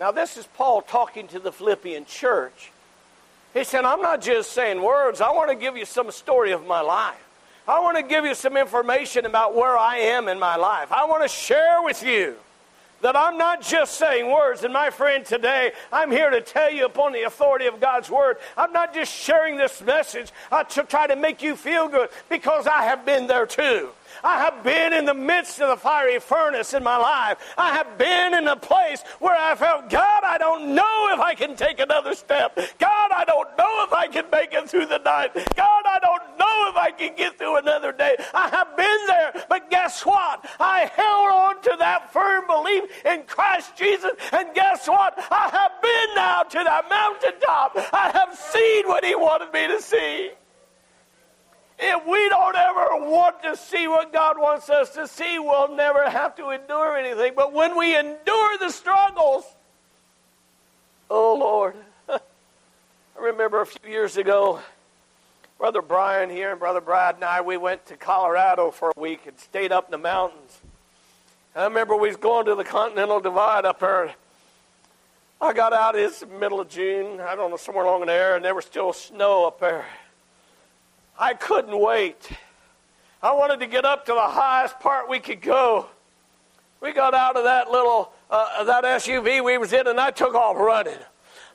Now, 0.00 0.10
this 0.10 0.36
is 0.36 0.46
Paul 0.54 0.82
talking 0.82 1.28
to 1.28 1.38
the 1.38 1.52
Philippian 1.52 2.04
church. 2.04 2.72
He 3.54 3.64
said, 3.64 3.84
I'm 3.84 4.00
not 4.00 4.20
just 4.22 4.52
saying 4.52 4.82
words, 4.82 5.20
I 5.20 5.30
want 5.30 5.50
to 5.50 5.54
give 5.54 5.76
you 5.76 5.84
some 5.84 6.10
story 6.10 6.52
of 6.52 6.66
my 6.66 6.80
life. 6.80 7.22
I 7.68 7.78
want 7.80 7.96
to 7.96 8.02
give 8.02 8.24
you 8.24 8.34
some 8.34 8.56
information 8.56 9.24
about 9.24 9.54
where 9.54 9.78
I 9.78 9.98
am 9.98 10.26
in 10.26 10.38
my 10.38 10.56
life. 10.56 10.90
I 10.90 11.04
want 11.04 11.22
to 11.22 11.28
share 11.28 11.82
with 11.82 12.02
you 12.02 12.36
that 13.02 13.16
I'm 13.16 13.36
not 13.36 13.60
just 13.60 13.94
saying 13.98 14.30
words. 14.30 14.64
And 14.64 14.72
my 14.72 14.90
friend, 14.90 15.24
today, 15.24 15.72
I'm 15.92 16.10
here 16.10 16.30
to 16.30 16.40
tell 16.40 16.72
you 16.72 16.86
upon 16.86 17.12
the 17.12 17.22
authority 17.22 17.66
of 17.66 17.80
God's 17.80 18.10
word, 18.10 18.38
I'm 18.56 18.72
not 18.72 18.94
just 18.94 19.12
sharing 19.12 19.56
this 19.56 19.82
message 19.82 20.32
to 20.70 20.82
try 20.84 21.06
to 21.06 21.16
make 21.16 21.42
you 21.42 21.56
feel 21.56 21.88
good 21.88 22.08
because 22.28 22.66
I 22.66 22.84
have 22.84 23.04
been 23.04 23.26
there 23.26 23.46
too. 23.46 23.90
I 24.22 24.38
have 24.38 24.62
been 24.62 24.92
in 24.92 25.04
the 25.04 25.14
midst 25.14 25.60
of 25.60 25.68
the 25.68 25.76
fiery 25.76 26.20
furnace 26.20 26.74
in 26.74 26.82
my 26.82 26.96
life. 26.96 27.38
I 27.56 27.74
have 27.74 27.98
been 27.98 28.34
in 28.34 28.48
a 28.48 28.56
place 28.56 29.02
where 29.18 29.36
I 29.36 29.54
felt, 29.54 29.90
God, 29.90 30.22
I 30.24 30.38
don't 30.38 30.74
know 30.74 31.08
if 31.12 31.20
I 31.20 31.34
can 31.34 31.56
take 31.56 31.80
another 31.80 32.14
step. 32.14 32.56
God, 32.78 33.10
I 33.14 33.24
don't 33.26 33.48
know 33.58 33.84
if 33.84 33.92
I 33.92 34.08
can 34.08 34.24
make 34.30 34.52
it 34.52 34.68
through 34.68 34.86
the 34.86 34.98
night. 34.98 35.34
God, 35.34 35.82
I 35.86 35.98
don't 36.00 36.38
know 36.38 36.70
if 36.70 36.76
I 36.76 36.90
can 36.90 37.16
get 37.16 37.38
through 37.38 37.56
another 37.56 37.92
day. 37.92 38.16
I 38.34 38.48
have 38.48 38.76
been 38.76 39.06
there, 39.06 39.44
but 39.48 39.70
guess 39.70 40.04
what? 40.04 40.44
I 40.60 40.90
held 40.94 41.32
on 41.32 41.62
to 41.62 41.76
that 41.78 42.12
firm 42.12 42.46
belief 42.46 42.84
in 43.04 43.24
Christ 43.24 43.76
Jesus, 43.76 44.12
and 44.32 44.54
guess 44.54 44.88
what? 44.88 45.14
I 45.30 45.48
have 45.50 45.82
been 45.82 46.14
now 46.14 46.42
to 46.42 46.64
that 46.64 46.88
mountaintop. 46.88 47.72
I 47.92 48.10
have 48.12 48.36
seen 48.36 48.86
what 48.86 49.04
He 49.04 49.14
wanted 49.14 49.52
me 49.52 49.68
to 49.68 49.80
see. 49.80 50.30
If 51.84 52.06
we 52.06 52.28
don't 52.28 52.54
ever 52.54 53.10
want 53.10 53.42
to 53.42 53.56
see 53.56 53.88
what 53.88 54.12
God 54.12 54.38
wants 54.38 54.70
us 54.70 54.90
to 54.90 55.08
see, 55.08 55.40
we'll 55.40 55.74
never 55.74 56.08
have 56.08 56.36
to 56.36 56.50
endure 56.50 56.96
anything. 56.96 57.32
But 57.34 57.52
when 57.52 57.76
we 57.76 57.98
endure 57.98 58.58
the 58.58 58.70
struggles, 58.70 59.44
oh 61.10 61.34
Lord. 61.34 61.74
I 62.08 62.20
remember 63.20 63.62
a 63.62 63.66
few 63.66 63.90
years 63.90 64.16
ago, 64.16 64.60
Brother 65.58 65.82
Brian 65.82 66.30
here 66.30 66.52
and 66.52 66.60
Brother 66.60 66.80
Brad 66.80 67.16
and 67.16 67.24
I, 67.24 67.40
we 67.40 67.56
went 67.56 67.84
to 67.86 67.96
Colorado 67.96 68.70
for 68.70 68.92
a 68.96 69.00
week 69.00 69.26
and 69.26 69.36
stayed 69.40 69.72
up 69.72 69.86
in 69.86 69.90
the 69.90 69.98
mountains. 69.98 70.60
I 71.56 71.64
remember 71.64 71.96
we 71.96 72.06
was 72.06 72.16
going 72.16 72.46
to 72.46 72.54
the 72.54 72.62
Continental 72.62 73.18
Divide 73.18 73.64
up 73.64 73.80
there. 73.80 74.14
I 75.40 75.52
got 75.52 75.72
out, 75.72 75.96
it's 75.96 76.20
the 76.20 76.26
middle 76.26 76.60
of 76.60 76.68
June, 76.68 77.18
I 77.20 77.34
don't 77.34 77.50
know, 77.50 77.56
somewhere 77.56 77.84
along 77.84 78.06
there, 78.06 78.36
and 78.36 78.44
there 78.44 78.54
was 78.54 78.66
still 78.66 78.92
snow 78.92 79.48
up 79.48 79.58
there. 79.58 79.84
I 81.18 81.34
couldn't 81.34 81.78
wait. 81.78 82.30
I 83.22 83.32
wanted 83.32 83.60
to 83.60 83.66
get 83.66 83.84
up 83.84 84.04
to 84.06 84.12
the 84.12 84.20
highest 84.20 84.80
part 84.80 85.08
we 85.08 85.20
could 85.20 85.40
go. 85.40 85.86
We 86.80 86.92
got 86.92 87.14
out 87.14 87.36
of 87.36 87.44
that 87.44 87.70
little 87.70 88.12
uh, 88.28 88.64
that 88.64 88.82
SUV 88.82 89.44
we 89.44 89.58
was 89.58 89.72
in, 89.72 89.86
and 89.86 90.00
I 90.00 90.10
took 90.10 90.34
off 90.34 90.56
running. 90.56 90.98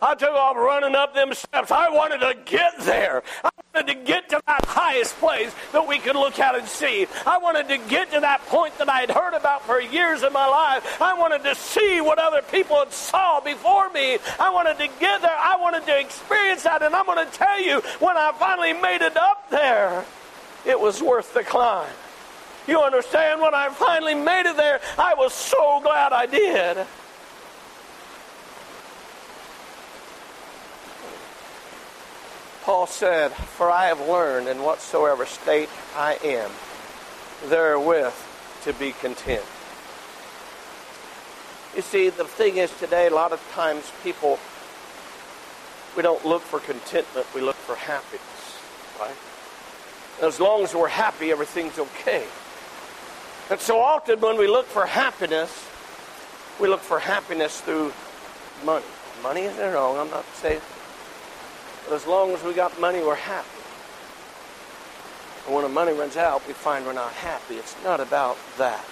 I 0.02 0.16
took 0.16 0.30
off 0.30 0.56
running 0.56 0.96
up 0.96 1.14
them 1.14 1.34
steps. 1.34 1.72
I 1.72 1.90
wanted 1.90 2.20
to 2.20 2.38
get 2.46 2.80
there. 2.80 3.24
I 3.44 3.50
wanted 3.78 3.94
to 3.94 4.06
get 4.06 4.30
to 4.30 4.42
that 4.48 4.66
highest 4.66 5.16
place 5.18 5.54
that 5.72 5.88
we 5.88 6.00
could 6.00 6.16
look 6.16 6.40
out 6.40 6.58
and 6.58 6.68
see. 6.68 7.06
I 7.28 7.38
wanted 7.38 7.68
to 7.68 7.78
get 7.90 8.12
to 8.12 8.20
that 8.22 8.44
point 8.48 8.76
that 8.80 8.90
I 8.90 9.02
had 9.02 9.12
heard 9.12 9.36
about 9.36 9.66
for 9.66 9.80
years 9.80 10.24
in 10.24 10.34
my 10.34 10.48
life. 10.48 11.00
I 11.00 11.14
wanted 11.14 11.44
to 11.44 11.54
see 11.54 12.02
what 12.02 12.18
other 12.18 12.42
people 12.42 12.80
had 12.80 12.92
saw 12.92 13.40
before 13.40 13.90
me. 13.92 14.18
I 14.40 14.50
wanted 14.50 14.80
to 14.80 14.88
get 15.00 15.22
there. 15.22 15.38
I 15.38 15.58
wanted 15.60 15.86
to 15.86 16.00
experience 16.00 16.64
that. 16.64 16.82
And 16.82 16.96
I'm 16.96 17.06
going 17.06 17.24
to 17.24 17.32
tell 17.32 17.62
you, 17.62 17.82
when 18.00 18.18
I 18.18 18.32
finally 18.40 18.74
made 18.74 19.04
it 19.04 19.16
up 19.16 19.48
there, 19.52 20.04
it 20.66 20.80
was 20.80 21.02
worth 21.02 21.36
the 21.36 21.44
climb. 21.44 21.88
You 22.68 22.82
understand? 22.82 23.42
When 23.42 23.54
I 23.54 23.70
finally 23.70 24.16
made 24.16 24.50
it 24.50 24.58
there, 24.58 24.82
I 24.98 25.14
was 25.14 25.34
so 25.34 25.82
glad 25.82 26.14
I 26.14 26.26
did. 26.26 26.78
Paul 32.68 32.86
said, 32.86 33.32
For 33.32 33.72
I 33.72 33.86
have 33.86 34.10
learned 34.10 34.50
in 34.50 34.62
whatsoever 34.62 35.26
state 35.26 35.70
I 35.96 36.20
am, 36.22 36.52
therewith 37.46 38.14
to 38.64 38.74
be 38.74 38.92
content. 38.92 39.46
You 41.78 41.82
see, 41.82 42.10
the 42.10 42.26
thing 42.26 42.58
is 42.58 42.70
today, 42.78 43.08
a 43.08 43.16
lot 43.16 43.32
of 43.32 43.40
times 43.54 43.90
people, 44.04 44.38
we 45.96 46.04
don't 46.04 46.26
look 46.26 46.42
for 46.42 46.60
contentment, 46.60 47.26
we 47.34 47.40
look 47.40 47.56
for 47.56 47.76
happiness, 47.76 48.60
right? 49.00 49.16
And 50.18 50.28
as 50.28 50.42
long 50.42 50.64
as 50.64 50.76
we're 50.76 50.90
happy, 50.90 51.32
everything's 51.32 51.80
okay. 51.80 52.26
And 53.50 53.62
so 53.62 53.80
often 53.80 54.20
when 54.20 54.38
we 54.38 54.50
look 54.50 54.66
for 54.66 54.86
happiness, 54.86 55.70
we 56.60 56.68
look 56.68 56.82
for 56.82 57.00
happiness 57.00 57.62
through 57.62 57.94
money. 58.66 58.84
Money 59.24 59.44
isn't 59.44 59.74
wrong, 59.74 59.98
I'm 59.98 60.10
not 60.10 60.26
saying 60.34 60.60
but 61.88 61.96
as 61.96 62.06
long 62.06 62.32
as 62.32 62.44
we 62.44 62.54
got 62.54 62.80
money, 62.80 63.00
we're 63.00 63.16
happy. 63.16 63.48
And 65.46 65.56
when 65.56 65.64
the 65.64 65.70
money 65.70 65.94
runs 65.94 66.18
out, 66.18 66.46
we 66.46 66.54
find 66.54 66.86
we're 66.86 66.94
not 66.94 67.14
happy. 67.14 67.56
It's 67.56 67.76
not 67.84 68.02
about 68.02 68.38
that. 68.58 68.86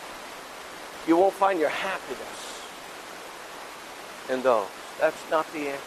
You 1.06 1.18
won't 1.18 1.34
find 1.34 1.60
your 1.60 1.70
happiness 1.70 2.62
in 4.30 4.42
those. 4.42 4.68
That's 5.00 5.30
not 5.30 5.52
the 5.52 5.68
answer. 5.68 5.82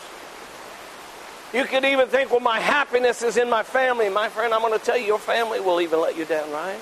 You 1.55 1.65
could 1.65 1.87
even 1.87 2.09
think, 2.09 2.31
well, 2.31 2.41
my 2.41 2.61
happiness 2.61 3.23
is 3.23 3.39
in 3.39 3.49
my 3.49 3.63
family. 3.63 4.11
My 4.11 4.29
friend, 4.29 4.53
I'm 4.53 4.61
going 4.61 4.79
to 4.79 4.85
tell 4.85 4.99
you, 4.99 5.07
your 5.07 5.19
family 5.19 5.61
will 5.61 5.81
even 5.81 6.01
let 6.01 6.17
you 6.17 6.27
down, 6.27 6.51
right? 6.51 6.79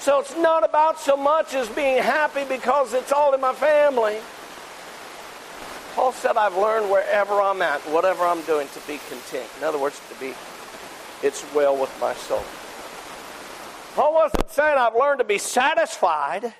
So 0.00 0.18
it's 0.18 0.36
not 0.36 0.64
about 0.64 0.98
so 0.98 1.16
much 1.16 1.54
as 1.54 1.68
being 1.68 2.02
happy 2.02 2.44
because 2.44 2.94
it's 2.94 3.12
all 3.12 3.32
in 3.34 3.40
my 3.40 3.52
family. 3.52 4.18
Paul 5.98 6.12
said, 6.12 6.36
I've 6.36 6.56
learned 6.56 6.92
wherever 6.92 7.42
I'm 7.42 7.60
at, 7.60 7.80
whatever 7.90 8.24
I'm 8.24 8.40
doing, 8.42 8.68
to 8.68 8.80
be 8.86 9.00
content. 9.08 9.50
In 9.58 9.64
other 9.64 9.80
words, 9.80 10.00
to 10.08 10.14
be, 10.20 10.32
it's 11.24 11.44
well 11.52 11.76
with 11.76 11.92
my 12.00 12.14
soul. 12.14 12.44
Paul 13.96 14.14
wasn't 14.14 14.48
saying 14.48 14.78
I've 14.78 14.94
learned 14.94 15.18
to 15.18 15.24
be 15.24 15.38
satisfied. 15.38 16.54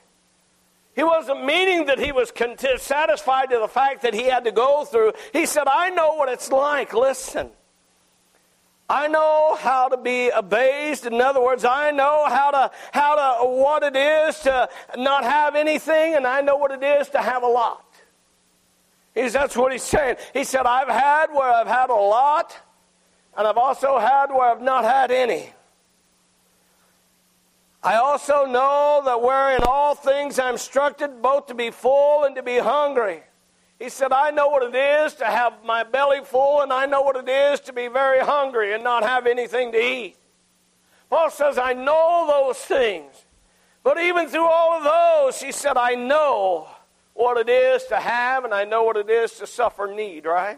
He 0.97 1.05
wasn't 1.05 1.45
meaning 1.45 1.87
that 1.87 2.01
he 2.01 2.11
was 2.11 2.33
content, 2.33 2.81
satisfied 2.81 3.51
to 3.51 3.61
the 3.61 3.69
fact 3.69 4.03
that 4.03 4.13
he 4.13 4.25
had 4.25 4.43
to 4.43 4.51
go 4.51 4.85
through. 4.85 5.13
He 5.33 5.47
said, 5.47 5.69
I 5.69 5.91
know 5.91 6.17
what 6.17 6.29
it's 6.29 6.51
like. 6.51 6.93
Listen. 6.93 7.51
I 8.91 9.07
know 9.07 9.55
how 9.55 9.87
to 9.87 9.97
be 9.97 10.31
abased. 10.31 11.07
In 11.07 11.21
other 11.21 11.41
words, 11.41 11.65
I 11.65 11.93
know 11.93 12.25
how 12.27 12.51
to, 12.51 12.73
how 12.91 13.15
to, 13.15 13.49
what 13.49 13.85
it 13.85 13.95
is 13.95 14.41
to 14.41 14.69
not 14.97 15.23
have 15.23 15.55
anything, 15.55 16.17
and 16.17 16.27
I 16.27 16.41
know 16.41 16.57
what 16.57 16.73
it 16.73 16.83
is 16.83 17.09
to 17.11 17.19
have 17.19 17.45
a 17.45 17.49
lot. 17.49 17.85
That's 19.27 19.57
what 19.57 19.73
he's 19.73 19.83
saying. 19.83 20.17
He 20.33 20.45
said, 20.45 20.67
I've 20.67 20.89
had 20.89 21.27
where 21.33 21.51
I've 21.51 21.67
had 21.67 21.91
a 21.91 21.95
lot, 21.95 22.57
and 23.37 23.47
I've 23.47 23.57
also 23.57 23.99
had 23.99 24.27
where 24.27 24.51
I've 24.51 24.63
not 24.63 24.85
had 24.85 25.11
any. 25.11 25.53
I 27.83 27.97
also 27.97 28.45
know 28.45 29.03
that 29.05 29.21
where 29.21 29.57
in 29.57 29.63
all 29.65 29.95
things 29.95 30.39
I'm 30.39 30.55
instructed 30.55 31.23
both 31.23 31.47
to 31.47 31.55
be 31.55 31.71
full 31.71 32.25
and 32.25 32.35
to 32.37 32.43
be 32.43 32.59
hungry. 32.59 33.23
He 33.79 33.89
said, 33.89 34.13
I 34.13 34.31
know 34.31 34.49
what 34.49 34.75
it 34.75 34.77
is 34.77 35.15
to 35.15 35.25
have 35.25 35.65
my 35.65 35.85
belly 35.85 36.21
full, 36.25 36.63
and 36.63 36.73
I 36.73 36.87
know 36.87 37.03
what 37.03 37.17
it 37.17 37.29
is 37.29 37.61
to 37.61 37.73
be 37.73 37.87
very 37.89 38.19
hungry 38.21 38.75
and 38.75 38.83
not 38.83 39.05
have 39.05 39.27
anything 39.27 39.71
to 39.73 39.79
eat. 39.79 40.17
Paul 41.11 41.31
says, 41.31 41.59
I 41.59 41.73
know 41.73 42.27
those 42.29 42.59
things. 42.59 43.25
But 43.85 43.99
even 44.01 44.29
through 44.29 44.47
all 44.47 44.79
of 44.79 44.85
those, 44.85 45.41
he 45.41 45.53
said, 45.53 45.77
I 45.77 45.95
know 45.95 46.69
what 47.19 47.37
it 47.37 47.49
is 47.49 47.83
to 47.87 47.97
have, 47.97 48.45
and 48.45 48.55
I 48.55 48.63
know 48.63 48.85
what 48.85 48.97
it 48.97 49.11
is 49.11 49.33
to 49.39 49.47
suffer 49.47 49.93
need, 49.93 50.25
right? 50.25 50.57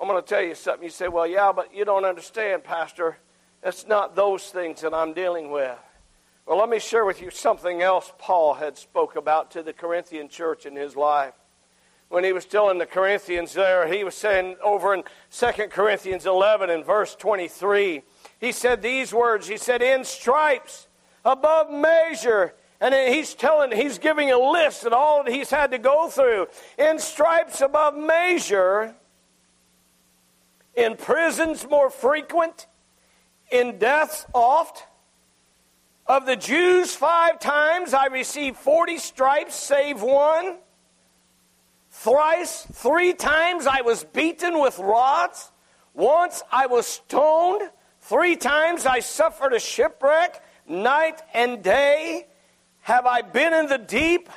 I'm 0.00 0.06
going 0.06 0.22
to 0.22 0.26
tell 0.26 0.40
you 0.40 0.54
something. 0.54 0.84
You 0.84 0.90
say, 0.90 1.08
well, 1.08 1.26
yeah, 1.26 1.50
but 1.50 1.74
you 1.74 1.84
don't 1.84 2.04
understand, 2.04 2.62
Pastor. 2.62 3.16
It's 3.60 3.84
not 3.84 4.14
those 4.14 4.44
things 4.50 4.82
that 4.82 4.94
I'm 4.94 5.12
dealing 5.12 5.50
with. 5.50 5.76
Well, 6.46 6.56
let 6.56 6.68
me 6.68 6.78
share 6.78 7.04
with 7.04 7.20
you 7.20 7.30
something 7.30 7.82
else 7.82 8.12
Paul 8.16 8.54
had 8.54 8.78
spoke 8.78 9.16
about 9.16 9.50
to 9.52 9.64
the 9.64 9.72
Corinthian 9.72 10.28
church 10.28 10.66
in 10.66 10.76
his 10.76 10.94
life. 10.94 11.34
When 12.10 12.22
he 12.22 12.32
was 12.32 12.44
telling 12.44 12.78
the 12.78 12.86
Corinthians 12.86 13.54
there, 13.54 13.92
he 13.92 14.04
was 14.04 14.14
saying 14.14 14.54
over 14.62 14.94
in 14.94 15.02
2 15.32 15.46
Corinthians 15.68 16.26
11 16.26 16.70
and 16.70 16.84
verse 16.84 17.16
23, 17.16 18.02
he 18.38 18.52
said 18.52 18.82
these 18.82 19.12
words. 19.12 19.48
He 19.48 19.56
said, 19.56 19.82
In 19.82 20.04
stripes 20.04 20.86
above 21.24 21.72
measure. 21.72 22.54
And 22.80 22.94
he's 22.94 23.34
telling, 23.34 23.72
he's 23.72 23.98
giving 23.98 24.30
a 24.30 24.38
list 24.38 24.84
of 24.84 24.92
all 24.92 25.24
that 25.24 25.32
he's 25.32 25.50
had 25.50 25.70
to 25.70 25.78
go 25.78 26.08
through. 26.08 26.48
In 26.78 26.98
stripes 26.98 27.60
above 27.60 27.96
measure, 27.96 28.94
in 30.74 30.96
prisons 30.96 31.66
more 31.68 31.90
frequent, 31.90 32.66
in 33.50 33.78
deaths 33.78 34.26
oft. 34.34 34.84
Of 36.06 36.26
the 36.26 36.36
Jews, 36.36 36.94
five 36.94 37.38
times 37.38 37.94
I 37.94 38.06
received 38.06 38.58
40 38.58 38.98
stripes, 38.98 39.54
save 39.54 40.02
one. 40.02 40.58
Thrice, 41.90 42.66
three 42.72 43.14
times 43.14 43.66
I 43.66 43.80
was 43.80 44.04
beaten 44.04 44.60
with 44.60 44.78
rods. 44.78 45.50
Once 45.94 46.42
I 46.52 46.66
was 46.66 46.86
stoned. 46.86 47.70
Three 48.00 48.36
times 48.36 48.84
I 48.84 49.00
suffered 49.00 49.54
a 49.54 49.60
shipwreck. 49.60 50.42
Night 50.68 51.22
and 51.32 51.62
day 51.62 52.26
have 52.84 53.06
I 53.06 53.22
been 53.22 53.54
in 53.54 53.66
the 53.66 53.78
deep 53.78 54.28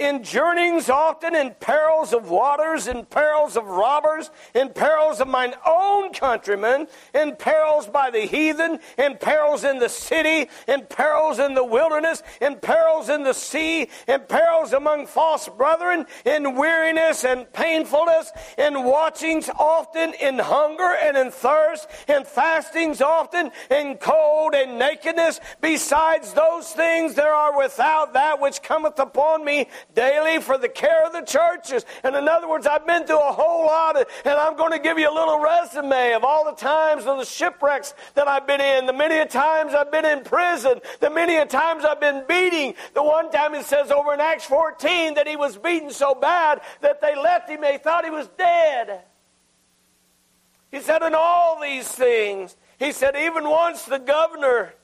in 0.00 0.24
journeyings 0.24 0.88
often, 0.88 1.34
in 1.34 1.54
perils 1.60 2.14
of 2.14 2.30
waters, 2.30 2.88
in 2.88 3.04
perils 3.04 3.56
of 3.56 3.66
robbers, 3.66 4.30
in 4.54 4.70
perils 4.70 5.20
of 5.20 5.28
mine 5.28 5.52
own 5.66 6.12
countrymen, 6.12 6.88
in 7.14 7.36
perils 7.36 7.86
by 7.86 8.10
the 8.10 8.22
heathen, 8.22 8.78
in 8.96 9.16
perils 9.18 9.62
in 9.62 9.78
the 9.78 9.90
city, 9.90 10.48
in 10.66 10.86
perils 10.86 11.38
in 11.38 11.52
the 11.52 11.62
wilderness, 11.62 12.22
in 12.40 12.56
perils 12.56 13.10
in 13.10 13.22
the 13.22 13.34
sea, 13.34 13.88
in 14.08 14.20
perils 14.22 14.72
among 14.72 15.06
false 15.06 15.48
brethren, 15.50 16.06
in 16.24 16.54
weariness 16.54 17.24
and 17.24 17.52
painfulness, 17.52 18.32
in 18.56 18.82
watchings 18.84 19.50
often, 19.58 20.14
in 20.14 20.38
hunger 20.38 20.96
and 21.02 21.16
in 21.18 21.30
thirst, 21.30 21.86
in 22.08 22.24
fastings 22.24 23.02
often, 23.02 23.50
in 23.70 23.96
cold 23.98 24.54
and 24.54 24.78
nakedness. 24.78 25.40
Besides 25.60 26.32
those 26.32 26.72
things, 26.72 27.14
there 27.14 27.34
are 27.34 27.58
without 27.58 28.14
that 28.14 28.40
which 28.40 28.62
cometh 28.62 28.98
upon 28.98 29.44
me 29.44 29.68
daily 29.94 30.40
for 30.40 30.58
the 30.58 30.68
care 30.68 31.04
of 31.04 31.12
the 31.12 31.22
churches. 31.22 31.84
And 32.02 32.14
in 32.16 32.28
other 32.28 32.48
words, 32.48 32.66
I've 32.66 32.86
been 32.86 33.06
through 33.06 33.20
a 33.20 33.32
whole 33.32 33.66
lot, 33.66 34.00
of, 34.00 34.06
and 34.24 34.34
I'm 34.34 34.56
going 34.56 34.72
to 34.72 34.78
give 34.78 34.98
you 34.98 35.10
a 35.10 35.14
little 35.14 35.38
resume 35.40 36.12
of 36.12 36.24
all 36.24 36.44
the 36.44 36.56
times 36.56 37.06
of 37.06 37.18
the 37.18 37.24
shipwrecks 37.24 37.94
that 38.14 38.28
I've 38.28 38.46
been 38.46 38.60
in, 38.60 38.86
the 38.86 38.92
many 38.92 39.26
times 39.28 39.74
I've 39.74 39.92
been 39.92 40.04
in 40.04 40.22
prison, 40.24 40.80
the 41.00 41.10
many 41.10 41.44
times 41.46 41.84
I've 41.84 42.00
been 42.00 42.24
beating. 42.28 42.74
The 42.94 43.02
one 43.02 43.30
time 43.30 43.54
it 43.54 43.66
says 43.66 43.90
over 43.90 44.14
in 44.14 44.20
Acts 44.20 44.44
14 44.46 45.14
that 45.14 45.26
he 45.26 45.36
was 45.36 45.56
beaten 45.56 45.90
so 45.90 46.14
bad 46.14 46.60
that 46.80 47.00
they 47.00 47.16
left 47.16 47.48
him, 47.48 47.60
they 47.60 47.78
thought 47.78 48.04
he 48.04 48.10
was 48.10 48.28
dead. 48.38 49.02
He 50.70 50.80
said, 50.80 51.02
in 51.02 51.14
all 51.14 51.60
these 51.60 51.88
things, 51.88 52.56
he 52.78 52.92
said, 52.92 53.16
even 53.16 53.48
once 53.48 53.84
the 53.84 53.98
governor, 53.98 54.74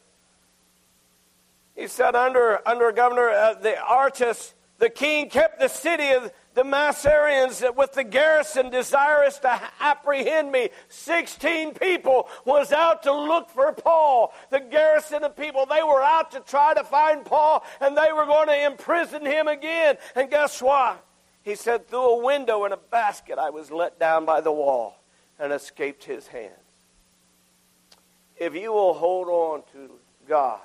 he 1.76 1.87
said, 1.87 2.17
under, 2.17 2.67
under 2.67 2.91
Governor 2.91 3.28
uh, 3.28 3.54
the 3.54 3.76
Aretas, 3.78 4.54
the 4.78 4.91
king 4.91 5.30
kept 5.30 5.58
the 5.58 5.69
city 5.69 6.10
of 6.10 6.32
the 6.54 6.65
Massyrians 6.65 7.62
with 7.76 7.93
the 7.93 8.04
garrison 8.04 8.71
desirous 8.71 9.39
to 9.41 9.60
apprehend 9.80 10.50
me. 10.50 10.71
Sixteen 10.89 11.75
people 11.75 12.28
was 12.45 12.73
out 12.73 13.02
to 13.02 13.12
look 13.12 13.50
for 13.50 13.73
Paul. 13.73 14.32
The 14.50 14.60
garrison 14.60 15.23
of 15.25 15.36
people, 15.36 15.67
they 15.67 15.82
were 15.82 16.02
out 16.02 16.30
to 16.32 16.41
try 16.41 16.75
to 16.75 16.84
find 16.84 17.25
Paul 17.25 17.65
and 17.80 17.97
they 17.97 18.12
were 18.12 18.25
going 18.25 18.49
to 18.49 18.67
imprison 18.67 19.25
him 19.25 19.49
again. 19.49 19.97
And 20.15 20.30
guess 20.30 20.62
what? 20.62 21.02
He 21.43 21.54
said, 21.54 21.89
through 21.89 22.21
a 22.21 22.25
window 22.25 22.65
in 22.65 22.73
a 22.73 22.76
basket, 22.76 23.39
I 23.39 23.50
was 23.50 23.71
let 23.71 24.00
down 24.00 24.25
by 24.25 24.41
the 24.41 24.50
wall 24.50 24.99
and 25.39 25.52
escaped 25.52 26.04
his 26.04 26.26
hands. 26.26 26.52
If 28.36 28.54
you 28.54 28.73
will 28.73 28.95
hold 28.95 29.28
on 29.28 29.62
to 29.73 29.93
God, 30.28 30.60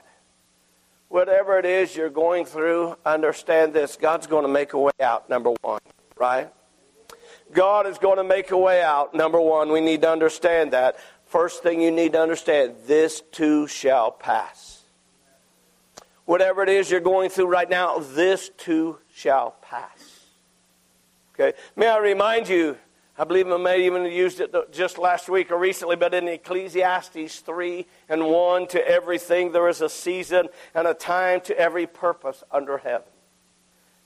whatever 1.11 1.59
it 1.59 1.65
is 1.65 1.95
you're 1.95 2.09
going 2.09 2.45
through, 2.45 2.95
understand 3.05 3.73
this 3.73 3.97
God's 3.97 4.27
going 4.27 4.43
to 4.43 4.51
make 4.51 4.73
a 4.73 4.79
way 4.79 4.91
out, 4.99 5.29
number 5.29 5.51
one, 5.61 5.81
right? 6.17 6.51
God 7.51 7.85
is 7.85 7.97
going 7.97 8.17
to 8.17 8.23
make 8.23 8.51
a 8.51 8.57
way 8.57 8.81
out, 8.81 9.13
number 9.13 9.39
one. 9.39 9.71
We 9.71 9.81
need 9.81 10.01
to 10.03 10.09
understand 10.09 10.71
that. 10.71 10.95
First 11.25 11.63
thing 11.63 11.81
you 11.81 11.91
need 11.91 12.13
to 12.13 12.21
understand 12.21 12.75
this 12.85 13.21
too 13.31 13.67
shall 13.67 14.11
pass. 14.11 14.83
Whatever 16.23 16.63
it 16.63 16.69
is 16.69 16.89
you're 16.89 17.01
going 17.01 17.29
through 17.29 17.47
right 17.47 17.69
now, 17.69 17.99
this 17.99 18.49
too 18.57 18.99
shall 19.13 19.55
pass. 19.61 20.27
Okay? 21.33 21.57
May 21.75 21.87
I 21.87 21.97
remind 21.97 22.47
you 22.47 22.77
I 23.21 23.23
believe 23.23 23.47
I 23.51 23.57
may 23.57 23.85
even 23.85 24.05
used 24.05 24.39
it 24.39 24.51
just 24.71 24.97
last 24.97 25.29
week 25.29 25.51
or 25.51 25.59
recently, 25.59 25.95
but 25.95 26.15
in 26.15 26.27
Ecclesiastes 26.27 27.41
3 27.41 27.85
and 28.09 28.25
1, 28.25 28.67
to 28.69 28.87
everything 28.87 29.51
there 29.51 29.67
is 29.67 29.79
a 29.79 29.89
season 29.89 30.47
and 30.73 30.87
a 30.87 30.95
time 30.95 31.39
to 31.41 31.55
every 31.55 31.85
purpose 31.85 32.43
under 32.51 32.79
heaven. 32.79 33.05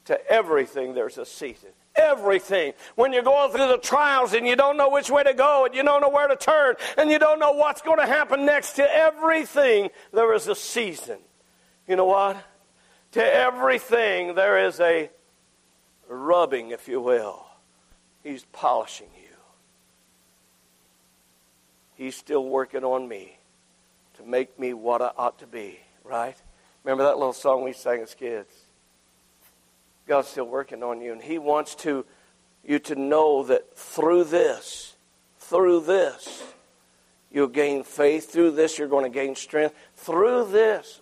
To 0.05 0.19
everything 0.29 0.95
there's 0.95 1.17
a 1.17 1.25
season. 1.25 1.69
Everything. 1.95 2.73
When 2.95 3.13
you're 3.13 3.23
going 3.23 3.53
through 3.53 3.69
the 3.69 3.77
trials 3.77 4.33
and 4.33 4.45
you 4.45 4.57
don't 4.57 4.75
know 4.75 4.89
which 4.89 5.09
way 5.09 5.23
to 5.23 5.33
go 5.33 5.63
and 5.63 5.73
you 5.73 5.83
don't 5.83 6.01
know 6.01 6.09
where 6.09 6.27
to 6.27 6.35
turn 6.35 6.75
and 6.97 7.09
you 7.09 7.17
don't 7.17 7.39
know 7.39 7.53
what's 7.53 7.81
going 7.81 7.99
to 7.99 8.05
happen 8.05 8.45
next, 8.45 8.73
to 8.73 8.83
everything 8.83 9.91
there 10.11 10.33
is 10.33 10.49
a 10.49 10.55
season. 10.55 11.19
You 11.87 11.95
know 11.95 12.03
what? 12.03 12.35
To 13.13 13.23
everything 13.23 14.35
there 14.35 14.67
is 14.67 14.81
a 14.81 15.09
rubbing, 16.09 16.71
if 16.71 16.89
you 16.89 16.99
will 16.99 17.44
He's 18.25 18.43
polishing 18.45 19.09
you. 19.15 19.37
He's 21.93 22.15
still 22.15 22.43
working 22.43 22.83
on 22.83 23.07
me 23.07 23.37
to 24.17 24.23
make 24.23 24.59
me 24.59 24.73
what 24.73 25.03
I 25.03 25.11
ought 25.15 25.37
to 25.39 25.47
be, 25.47 25.79
right? 26.03 26.35
Remember 26.83 27.03
that 27.03 27.19
little 27.19 27.33
song 27.33 27.63
we 27.63 27.71
sang 27.71 28.01
as 28.01 28.15
kids? 28.15 28.51
God's 30.07 30.27
still 30.27 30.47
working 30.47 30.81
on 30.81 31.01
you, 31.01 31.13
and 31.13 31.21
He 31.21 31.37
wants 31.37 31.75
to 31.75 32.03
you 32.63 32.79
to 32.79 32.95
know 32.95 33.43
that 33.43 33.77
through 33.77 34.23
this, 34.23 34.95
through 35.37 35.81
this, 35.81 36.41
you'll 37.31 37.45
gain 37.45 37.83
faith. 37.83 38.31
Through 38.31 38.51
this, 38.51 38.79
you're 38.79 38.87
going 38.87 39.03
to 39.03 39.15
gain 39.15 39.35
strength. 39.35 39.75
Through 39.97 40.47
this, 40.47 41.01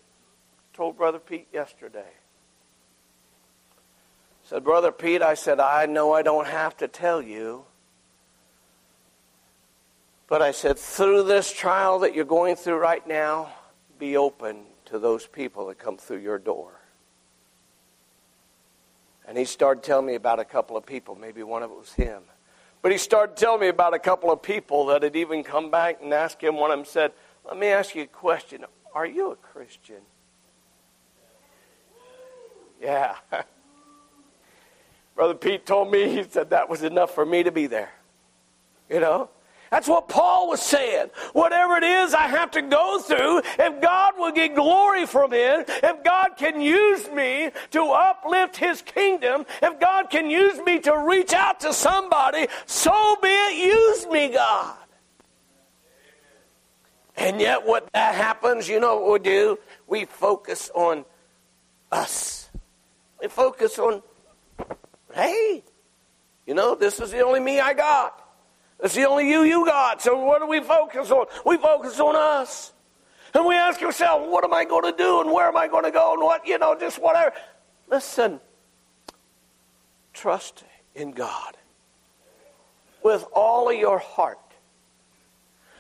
I 0.74 0.76
told 0.76 0.98
Brother 0.98 1.20
Pete 1.20 1.48
yesterday 1.54 2.12
said, 4.44 4.64
Brother 4.64 4.92
Pete, 4.92 5.22
I 5.22 5.34
said, 5.36 5.60
I 5.60 5.86
know 5.86 6.14
I 6.14 6.22
don't 6.22 6.48
have 6.48 6.76
to 6.78 6.88
tell 6.88 7.22
you. 7.22 7.66
But 10.28 10.42
I 10.42 10.52
said, 10.52 10.78
through 10.78 11.24
this 11.24 11.52
trial 11.52 12.00
that 12.00 12.16
you're 12.16 12.26
going 12.26 12.56
through 12.56 12.78
right 12.78 13.06
now, 13.08 13.54
be 14.00 14.18
open 14.18 14.64
to 14.86 15.00
those 15.00 15.28
people 15.28 15.68
that 15.68 15.80
come 15.80 15.98
through 15.98 16.18
your 16.18 16.40
door. 16.40 16.72
And 19.28 19.38
he 19.38 19.46
started 19.46 19.84
telling 19.84 20.06
me 20.06 20.16
about 20.16 20.40
a 20.40 20.46
couple 20.46 20.76
of 20.76 20.86
people. 20.86 21.16
Maybe 21.16 21.44
one 21.44 21.64
of 21.64 21.72
it 21.72 21.78
was 21.78 21.94
him. 21.94 22.24
But 22.82 22.92
he 22.92 22.98
started 22.98 23.38
telling 23.38 23.62
me 23.62 23.68
about 23.68 23.94
a 23.94 24.00
couple 24.00 24.32
of 24.32 24.42
people 24.42 24.88
that 24.88 25.04
had 25.04 25.16
even 25.16 25.44
come 25.44 25.72
back 25.72 26.00
and 26.02 26.14
asked 26.14 26.42
him. 26.42 26.58
One 26.58 26.72
of 26.72 26.78
them 26.78 26.86
said, 26.86 27.14
Let 27.46 27.58
me 27.58 27.68
ask 27.68 27.96
you 27.96 28.04
a 28.04 28.08
question. 28.08 28.66
Are 28.94 29.06
you 29.06 29.32
a 29.32 29.36
Christian? 29.38 30.02
Yeah. 32.82 33.16
Brother 35.16 35.36
Pete 35.36 35.66
told 35.66 35.92
me, 35.92 36.10
he 36.10 36.24
said 36.24 36.50
that 36.50 36.70
was 36.70 36.84
enough 36.84 37.14
for 37.14 37.26
me 37.26 37.44
to 37.44 37.52
be 37.52 37.68
there. 37.68 37.92
You 38.90 39.00
know? 39.00 39.30
That's 39.74 39.88
what 39.88 40.08
Paul 40.08 40.50
was 40.50 40.62
saying. 40.62 41.10
Whatever 41.34 41.78
it 41.78 41.84
is 41.84 42.14
I 42.14 42.28
have 42.28 42.52
to 42.52 42.62
go 42.62 43.00
through, 43.00 43.40
if 43.58 43.82
God 43.82 44.14
will 44.20 44.32
get 44.32 44.54
glory 44.54 45.08
from 45.08 45.34
it, 45.34 45.68
if 45.68 46.04
God 46.04 46.34
can 46.38 46.62
use 46.62 47.10
me 47.10 47.50
to 47.72 47.82
uplift 47.82 48.56
His 48.56 48.84
kingdom, 48.84 49.48
if 49.64 49.80
God 49.80 50.12
can 50.12 50.30
use 50.30 50.60
me 50.60 50.80
to 50.82 50.96
reach 50.96 51.34
out 51.34 51.60
to 51.62 51.74
somebody, 51.74 52.48
so 52.68 53.18
be 53.20 53.30
it. 53.30 53.66
Use 53.66 54.08
me, 54.12 54.30
God. 54.30 54.78
And 57.16 57.42
yet, 57.42 57.66
what 57.66 57.92
that 57.94 58.14
happens, 58.14 58.68
you 58.68 58.80
know 58.80 59.00
what 59.00 59.14
we 59.14 59.28
do? 59.28 59.58
We 59.88 60.06
focus 60.06 60.70
on 60.76 61.04
us. 61.92 62.50
We 63.20 63.28
focus 63.28 63.80
on, 63.80 64.04
hey, 65.14 65.64
you 66.46 66.54
know, 66.54 66.76
this 66.76 67.00
is 67.00 67.12
the 67.12 67.22
only 67.22 67.40
me 67.40 67.60
I 67.60 67.74
got. 67.74 68.20
It's 68.82 68.96
the 68.96 69.08
only 69.08 69.30
you 69.30 69.44
you 69.44 69.66
got. 69.66 70.02
So 70.02 70.18
what 70.24 70.40
do 70.40 70.48
we 70.48 70.60
focus 70.60 71.10
on? 71.12 71.28
We 71.46 71.58
focus 71.58 72.00
on 72.00 72.16
us. 72.16 72.74
And 73.34 73.46
we 73.46 73.56
ask 73.56 73.82
ourselves, 73.82 74.28
what 74.30 74.44
am 74.44 74.54
I 74.54 74.66
going 74.66 74.92
to 74.92 74.98
do 74.98 75.22
and 75.22 75.32
where 75.32 75.48
am 75.48 75.58
I 75.58 75.68
going 75.68 75.86
to 75.86 75.92
go 75.92 76.14
and 76.14 76.22
what, 76.22 76.46
you 76.46 76.60
know, 76.60 76.78
just 76.78 77.02
whatever. 77.02 77.34
Listen, 77.90 78.40
trust 80.14 80.64
in 80.94 81.12
God 81.12 81.58
with 83.04 83.26
all 83.34 83.70
of 83.70 83.76
your 83.76 84.00
heart. 84.00 84.38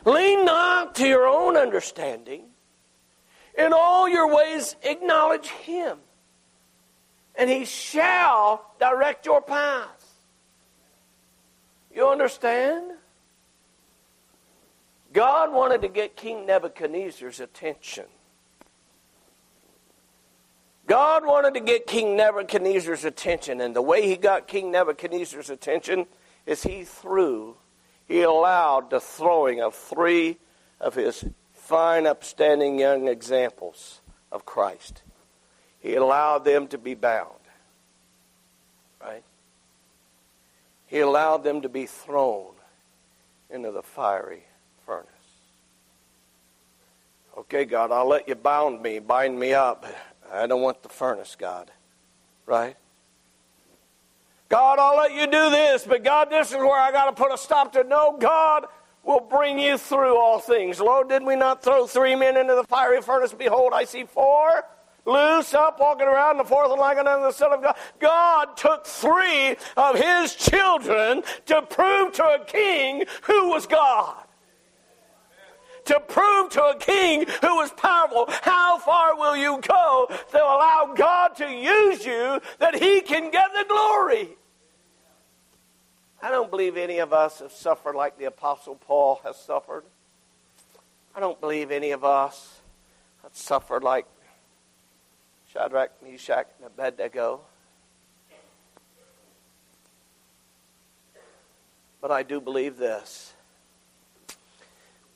Lean 0.05 0.45
not 0.45 0.95
to 0.95 1.07
your 1.07 1.27
own 1.27 1.55
understanding. 1.55 2.45
In 3.57 3.71
all 3.71 4.09
your 4.09 4.33
ways, 4.33 4.75
acknowledge 4.81 5.47
Him, 5.47 5.99
and 7.35 7.49
He 7.49 7.65
shall 7.65 8.71
direct 8.79 9.25
your 9.25 9.41
path. 9.41 10.13
You 11.93 12.07
understand? 12.07 12.93
God 15.13 15.53
wanted 15.53 15.81
to 15.83 15.87
get 15.87 16.15
King 16.15 16.45
Nebuchadnezzar's 16.45 17.39
attention. 17.39 18.05
God 20.87 21.25
wanted 21.25 21.53
to 21.53 21.59
get 21.59 21.87
King 21.87 22.17
Nebuchadnezzar's 22.17 23.05
attention, 23.05 23.61
and 23.61 23.75
the 23.75 23.81
way 23.81 24.07
he 24.07 24.17
got 24.17 24.47
King 24.47 24.71
Nebuchadnezzar's 24.71 25.49
attention 25.49 26.07
is 26.45 26.63
he 26.63 26.83
threw, 26.83 27.55
he 28.05 28.21
allowed 28.21 28.89
the 28.89 28.99
throwing 28.99 29.61
of 29.61 29.75
three 29.75 30.37
of 30.81 30.95
his 30.95 31.23
fine, 31.53 32.05
upstanding 32.05 32.77
young 32.77 33.07
examples 33.07 34.01
of 34.31 34.45
Christ. 34.45 35.03
He 35.83 35.95
allowed 35.95 36.45
them 36.45 36.67
to 36.69 36.77
be 36.77 36.95
bound. 36.95 37.27
Right? 39.01 39.21
He 40.87 40.99
allowed 40.99 41.43
them 41.43 41.61
to 41.61 41.69
be 41.69 41.85
thrown 41.85 42.53
into 43.49 43.69
the 43.69 43.83
fiery 43.83 44.45
furnace. 44.85 45.09
Okay, 47.37 47.65
God, 47.65 47.91
I'll 47.91 48.07
let 48.07 48.29
you 48.29 48.35
bound 48.35 48.81
me, 48.81 48.99
bind 48.99 49.37
me 49.37 49.53
up. 49.53 49.85
I 50.31 50.47
don't 50.47 50.61
want 50.61 50.81
the 50.83 50.89
furnace, 50.89 51.35
God. 51.37 51.69
Right? 52.45 52.77
God, 54.47 54.79
I'll 54.79 54.97
let 54.97 55.13
you 55.13 55.25
do 55.25 55.49
this, 55.49 55.83
but 55.83 56.03
God, 56.03 56.29
this 56.29 56.51
is 56.51 56.57
where 56.57 56.79
I 56.79 56.91
got 56.91 57.05
to 57.05 57.11
put 57.11 57.33
a 57.33 57.37
stop 57.37 57.73
to. 57.73 57.83
No, 57.83 58.15
God 58.17 58.67
will 59.03 59.19
bring 59.19 59.59
you 59.59 59.77
through 59.77 60.17
all 60.17 60.39
things. 60.39 60.79
Lo, 60.79 61.03
did 61.03 61.23
we 61.23 61.35
not 61.35 61.61
throw 61.61 61.87
three 61.87 62.15
men 62.15 62.37
into 62.37 62.55
the 62.55 62.63
fiery 62.63 63.01
furnace? 63.01 63.33
Behold, 63.33 63.73
I 63.73 63.83
see 63.83 64.05
four 64.05 64.63
loose 65.05 65.53
up, 65.53 65.79
walking 65.79 66.07
around, 66.07 66.37
the 66.37 66.43
fourth 66.43 66.71
and 66.71 66.79
like 66.79 66.97
another, 66.97 67.23
the 67.23 67.31
Son 67.31 67.51
of 67.51 67.61
God. 67.61 67.75
God 67.99 68.57
took 68.57 68.85
three 68.85 69.55
of 69.75 69.95
his 69.95 70.35
children 70.35 71.23
to 71.45 71.61
prove 71.63 72.13
to 72.13 72.23
a 72.23 72.45
king 72.45 73.03
who 73.23 73.49
was 73.49 73.67
God. 73.67 74.15
To 75.85 75.99
prove 75.99 76.49
to 76.51 76.63
a 76.63 76.77
king 76.77 77.25
who 77.41 77.55
was 77.57 77.71
powerful, 77.71 78.29
how 78.41 78.77
far 78.77 79.17
will 79.17 79.35
you 79.35 79.59
go 79.67 80.07
to 80.31 80.37
allow 80.37 80.93
God 80.95 81.35
to 81.37 81.49
use 81.49 82.05
you 82.05 82.39
that 82.59 82.75
he 82.75 83.01
can 83.01 83.29
get 83.31 83.51
the 83.53 83.65
glory? 83.67 84.29
I 86.21 86.31
don't 86.31 86.49
believe 86.49 86.77
any 86.77 86.99
of 86.99 87.11
us 87.11 87.39
have 87.39 87.51
suffered 87.51 87.95
like 87.95 88.17
the 88.17 88.25
Apostle 88.25 88.75
Paul 88.75 89.19
has 89.25 89.35
suffered. 89.35 89.83
I 91.13 91.19
don't 91.19 91.39
believe 91.41 91.69
any 91.69 91.91
of 91.91 92.05
us 92.05 92.61
have 93.21 93.35
suffered 93.35 93.83
like 93.83 94.05
Shadrach, 95.53 95.91
Meshach, 96.01 96.47
and 96.57 96.65
Abednego. 96.65 97.41
But 102.01 102.09
I 102.09 102.23
do 102.23 102.41
believe 102.41 102.77
this. 102.77 103.33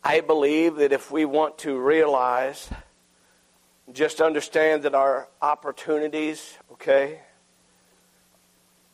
I 0.04 0.22
believe 0.22 0.76
that 0.76 0.92
if 0.92 1.10
we 1.10 1.26
want 1.26 1.58
to 1.60 1.78
realize, 1.80 2.70
just 3.92 4.22
understand 4.22 4.84
that 4.84 4.94
our 4.94 5.28
opportunities, 5.42 6.56
okay, 6.74 7.20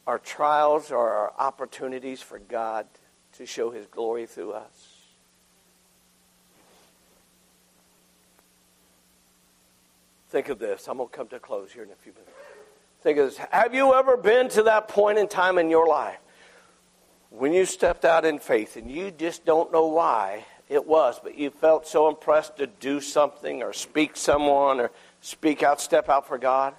our 0.08 0.20
trials 0.20 0.92
are 0.92 1.14
our 1.14 1.34
opportunities 1.38 2.22
for 2.22 2.40
God 2.40 2.88
to 3.34 3.46
show 3.46 3.70
His 3.70 3.86
glory 3.88 4.28
through 4.28 4.54
us. 4.54 4.93
Think 10.34 10.50
of 10.50 10.58
this. 10.58 10.88
I'm 10.88 10.98
going 10.98 11.10
to 11.10 11.16
come 11.16 11.28
to 11.28 11.36
a 11.36 11.40
close 11.40 11.72
here 11.72 11.84
in 11.84 11.92
a 11.92 11.96
few 11.96 12.12
minutes. 12.12 12.32
Think 13.04 13.20
of 13.20 13.26
this. 13.28 13.38
Have 13.38 13.76
you 13.76 13.94
ever 13.94 14.18
been 14.18 14.50
to 14.50 14.64
that 14.64 14.88
point 14.88 15.20
in 15.20 15.28
time 15.28 15.60
in 15.60 15.70
your 15.70 15.88
life 15.88 16.18
when 17.30 17.54
you 17.54 17.66
stepped 17.66 18.04
out 18.04 18.26
in 18.26 18.40
faith 18.40 18.76
and 18.76 18.90
you 18.90 19.12
just 19.12 19.46
don't 19.46 19.72
know 19.72 19.86
why 19.86 20.44
it 20.70 20.88
was, 20.88 21.20
but 21.22 21.38
you 21.38 21.52
felt 21.52 21.86
so 21.86 22.10
impressed 22.10 22.58
to 22.58 22.66
do 22.66 23.00
something 23.00 23.62
or 23.62 23.74
speak 23.74 24.18
someone 24.18 24.80
or 24.80 24.90
speak 25.22 25.62
out, 25.62 25.80
step 25.80 26.10
out 26.10 26.28
for 26.28 26.40
God? 26.40 26.74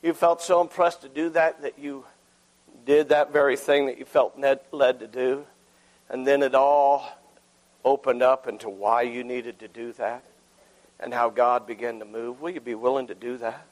You 0.00 0.14
felt 0.14 0.40
so 0.40 0.60
impressed 0.60 1.02
to 1.02 1.08
do 1.08 1.30
that 1.30 1.62
that 1.62 1.80
you 1.80 2.04
did 2.86 3.08
that 3.08 3.32
very 3.32 3.56
thing 3.56 3.86
that 3.86 3.98
you 3.98 4.04
felt 4.04 4.38
led 4.38 5.00
to 5.00 5.08
do, 5.08 5.46
and 6.08 6.24
then 6.24 6.44
it 6.44 6.54
all 6.54 7.08
opened 7.84 8.22
up 8.22 8.46
into 8.46 8.68
why 8.68 9.02
you 9.02 9.24
needed 9.24 9.58
to 9.58 9.66
do 9.66 9.92
that 9.94 10.22
and 11.02 11.12
how 11.12 11.28
God 11.30 11.66
began 11.66 11.98
to 11.98 12.04
move. 12.04 12.40
Will 12.40 12.50
you 12.50 12.60
be 12.60 12.76
willing 12.76 13.08
to 13.08 13.14
do 13.14 13.36
that? 13.38 13.66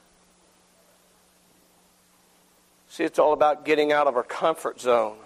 See, 2.88 3.05
it's 3.05 3.21
all 3.21 3.33
about 3.33 3.64
getting 3.64 3.93
out 3.93 4.09
of 4.09 4.16
our 4.16 4.25
comfort 4.25 4.81
zone. 4.81 5.16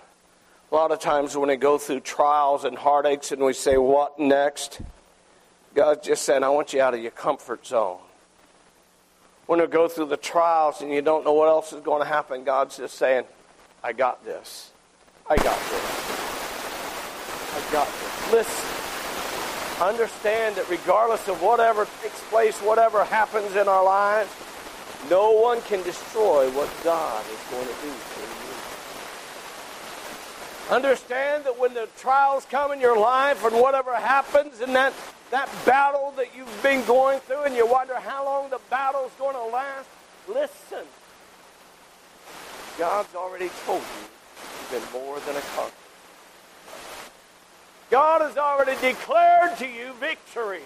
A 0.71 0.75
lot 0.75 0.93
of 0.93 1.01
times 1.01 1.35
when 1.35 1.49
we 1.49 1.57
go 1.57 1.79
through 1.79 2.01
trials 2.01 2.65
and 2.65 2.77
heartaches 2.77 3.33
and 3.33 3.43
we 3.43 3.55
say, 3.55 3.79
What 3.79 4.19
next? 4.19 4.81
God's 5.75 6.07
just 6.07 6.25
saying, 6.25 6.45
I 6.45 6.51
want 6.51 6.73
you 6.73 6.83
out 6.83 6.95
of 6.95 7.01
your 7.01 7.11
comfort 7.11 7.67
zone. 7.67 7.99
When 9.47 9.61
we 9.61 9.67
go 9.67 9.89
through 9.89 10.07
the 10.07 10.17
trials 10.17 10.83
and 10.83 10.93
you 10.93 11.03
don't 11.03 11.25
know 11.25 11.33
what 11.33 11.49
else 11.49 11.73
is 11.73 11.81
going 11.81 12.03
to 12.03 12.09
happen, 12.09 12.45
God's 12.45 12.77
just 12.77 12.97
saying, 12.97 13.25
I 13.83 13.93
got 13.93 14.25
this. 14.25 14.71
I 15.29 15.37
got 15.37 15.59
this. 15.59 16.11
I 17.55 17.73
got 17.73 17.87
this. 17.87 18.33
Listen 18.33 18.74
understand 19.81 20.57
that 20.57 20.69
regardless 20.69 21.27
of 21.29 21.43
whatever 21.43 21.87
takes 22.03 22.21
place, 22.31 22.59
whatever 22.61 23.05
happens 23.05 23.57
in 23.57 23.69
our 23.69 23.85
lives, 23.85 24.31
no 25.11 25.33
one 25.33 25.61
can 25.63 25.83
destroy 25.83 26.51
what 26.51 26.71
God 26.83 27.25
is 27.31 27.41
going 27.51 27.67
to 27.67 27.75
do 27.83 27.91
for 27.91 28.21
you. 28.21 28.35
Understand 30.71 31.45
that 31.45 31.59
when 31.59 31.75
the 31.75 31.89
trials 31.99 32.47
come 32.47 32.73
in 32.73 32.81
your 32.81 32.99
life 32.99 33.45
and 33.45 33.55
whatever 33.61 33.95
happens 33.95 34.61
in 34.61 34.73
that, 34.73 34.95
that 35.31 35.51
battle 35.67 36.15
that 36.17 36.35
you've 36.35 36.63
been 36.63 36.83
going 36.87 37.21
through 37.21 37.43
and 37.45 37.55
you 37.55 37.67
wonder 37.67 37.97
how 37.97 38.25
long 38.25 38.49
the 38.49 38.61
battle's 38.71 39.13
going 39.19 39.35
to 39.35 39.45
last, 39.45 39.89
listen. 40.27 40.87
God's 42.79 43.15
already 43.15 43.51
told 43.67 43.83
you 43.83 44.09
you've 44.41 44.71
been 44.71 45.01
more 45.01 45.21
than 45.21 45.37
a 45.37 45.41
conqueror. 45.55 45.84
God 47.95 48.23
has 48.23 48.37
already 48.37 48.75
declared 48.81 49.57
to 49.59 49.69
you 49.69 49.93
victory. 50.01 50.63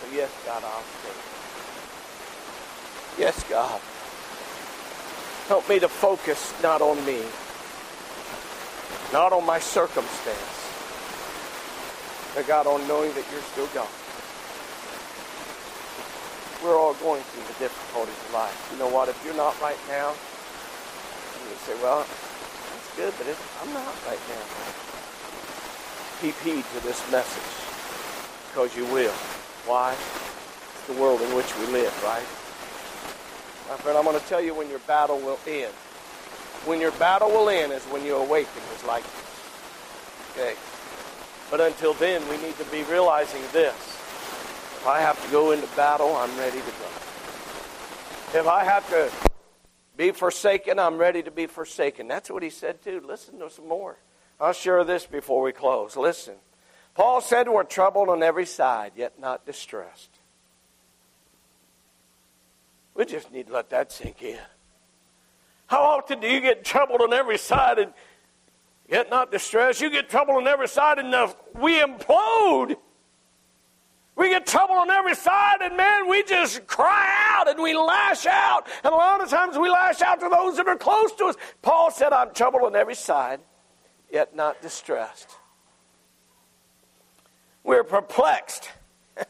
So, 0.00 0.06
yes, 0.16 0.30
God, 0.46 0.64
I'll 0.64 0.80
stay. 0.80 1.12
Yes, 3.22 3.44
God. 3.50 3.78
Help 5.48 5.68
me 5.68 5.80
to 5.80 5.88
focus 5.88 6.54
not 6.62 6.80
on 6.80 6.96
me, 7.04 7.20
not 9.12 9.34
on 9.34 9.44
my 9.44 9.58
circumstance, 9.58 10.72
but 12.34 12.46
God, 12.46 12.66
on 12.66 12.88
knowing 12.88 13.12
that 13.12 13.24
you're 13.30 13.42
still 13.42 13.66
God. 13.74 13.86
We're 16.64 16.78
all 16.78 16.94
going 16.94 17.22
through 17.22 17.42
the 17.42 17.58
difficulties 17.68 18.16
of 18.28 18.32
life. 18.32 18.70
You 18.72 18.78
know 18.78 18.88
what? 18.88 19.10
If 19.10 19.22
you're 19.26 19.36
not 19.36 19.60
right 19.60 19.76
now, 19.88 20.14
say, 21.64 21.74
well, 21.82 22.00
that's 22.00 22.96
good, 22.96 23.14
but 23.18 23.26
I'm 23.62 23.72
not 23.72 23.94
right 24.06 24.20
now. 24.28 24.44
Keep 26.20 26.36
heed 26.40 26.64
to 26.74 26.80
this 26.86 27.00
message. 27.10 27.50
Because 28.48 28.76
you 28.76 28.84
will. 28.86 29.12
Why? 29.66 29.92
It's 29.92 30.86
the 30.86 31.00
world 31.00 31.20
in 31.20 31.34
which 31.34 31.50
we 31.58 31.66
live, 31.66 31.92
right? 32.02 32.26
My 33.68 33.76
friend, 33.76 33.98
I'm 33.98 34.04
going 34.04 34.18
to 34.18 34.26
tell 34.26 34.40
you 34.40 34.54
when 34.54 34.68
your 34.70 34.80
battle 34.80 35.18
will 35.18 35.38
end. 35.46 35.72
When 36.64 36.80
your 36.80 36.92
battle 36.92 37.30
will 37.30 37.48
end 37.48 37.72
is 37.72 37.84
when 37.84 38.04
you 38.04 38.16
awaken 38.16 38.62
It's 38.74 38.84
like, 38.84 39.04
okay. 40.32 40.54
But 41.50 41.60
until 41.60 41.94
then, 41.94 42.26
we 42.28 42.36
need 42.38 42.56
to 42.58 42.64
be 42.64 42.82
realizing 42.84 43.42
this. 43.52 43.74
If 43.74 44.86
I 44.86 45.00
have 45.00 45.22
to 45.24 45.30
go 45.30 45.52
into 45.52 45.66
battle, 45.76 46.14
I'm 46.16 46.36
ready 46.38 46.58
to 46.58 46.64
go. 46.64 46.88
If 48.38 48.46
I 48.46 48.64
have 48.64 48.88
to 48.90 49.27
be 49.98 50.12
forsaken, 50.12 50.78
I'm 50.78 50.96
ready 50.96 51.24
to 51.24 51.30
be 51.32 51.46
forsaken. 51.46 52.06
That's 52.06 52.30
what 52.30 52.44
he 52.44 52.50
said 52.50 52.80
too. 52.82 53.02
Listen 53.04 53.40
to 53.40 53.50
some 53.50 53.66
more. 53.66 53.98
I'll 54.40 54.52
share 54.52 54.84
this 54.84 55.04
before 55.04 55.42
we 55.42 55.52
close. 55.52 55.96
Listen. 55.96 56.36
Paul 56.94 57.20
said 57.20 57.48
we're 57.48 57.64
troubled 57.64 58.08
on 58.08 58.22
every 58.22 58.46
side, 58.46 58.92
yet 58.96 59.18
not 59.18 59.44
distressed. 59.44 60.10
We 62.94 63.04
just 63.06 63.32
need 63.32 63.48
to 63.48 63.52
let 63.52 63.70
that 63.70 63.90
sink 63.90 64.22
in. 64.22 64.38
How 65.66 65.82
often 65.82 66.20
do 66.20 66.28
you 66.28 66.40
get 66.40 66.64
troubled 66.64 67.00
on 67.00 67.12
every 67.12 67.38
side 67.38 67.80
and 67.80 67.92
yet 68.88 69.10
not 69.10 69.32
distressed? 69.32 69.80
You 69.80 69.90
get 69.90 70.08
troubled 70.08 70.36
on 70.36 70.46
every 70.46 70.68
side 70.68 70.98
and 71.00 71.12
uh, 71.12 71.32
we 71.54 71.80
implode. 71.80 72.76
We 74.18 74.30
get 74.30 74.48
trouble 74.48 74.74
on 74.74 74.90
every 74.90 75.14
side, 75.14 75.58
and 75.62 75.76
man, 75.76 76.08
we 76.08 76.24
just 76.24 76.66
cry 76.66 77.36
out 77.36 77.48
and 77.48 77.62
we 77.62 77.72
lash 77.72 78.26
out. 78.26 78.66
And 78.82 78.92
a 78.92 78.96
lot 78.96 79.22
of 79.22 79.30
times 79.30 79.56
we 79.56 79.70
lash 79.70 80.02
out 80.02 80.18
to 80.18 80.28
those 80.28 80.56
that 80.56 80.66
are 80.66 80.76
close 80.76 81.12
to 81.12 81.26
us. 81.26 81.36
Paul 81.62 81.92
said, 81.92 82.12
I'm 82.12 82.34
troubled 82.34 82.64
on 82.64 82.74
every 82.74 82.96
side, 82.96 83.38
yet 84.12 84.34
not 84.34 84.60
distressed. 84.60 85.30
We're 87.62 87.84
perplexed. 87.84 88.68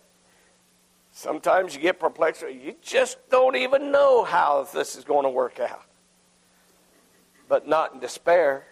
Sometimes 1.13 1.75
you 1.75 1.83
get 1.83 2.01
perplexed, 2.01 2.41
you 2.41 2.75
just 2.81 3.19
don't 3.29 3.57
even 3.57 3.93
know 3.93 4.25
how 4.25 4.67
this 4.73 4.97
is 4.97 5.05
going 5.05 5.25
to 5.25 5.31
work 5.31 5.61
out. 5.61 5.85
But 7.47 7.69
not 7.69 7.93
in 7.93 8.01
despair. 8.01 8.65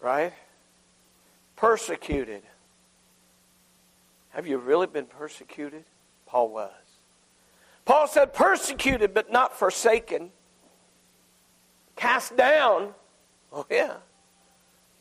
Right? 0.00 0.32
Persecuted 1.56 2.44
have 4.36 4.46
you 4.46 4.58
really 4.58 4.86
been 4.86 5.06
persecuted? 5.06 5.84
Paul 6.26 6.50
was. 6.50 6.70
Paul 7.86 8.06
said, 8.06 8.34
persecuted 8.34 9.14
but 9.14 9.32
not 9.32 9.58
forsaken. 9.58 10.30
Cast 11.96 12.36
down. 12.36 12.92
Oh, 13.50 13.64
yeah. 13.70 13.94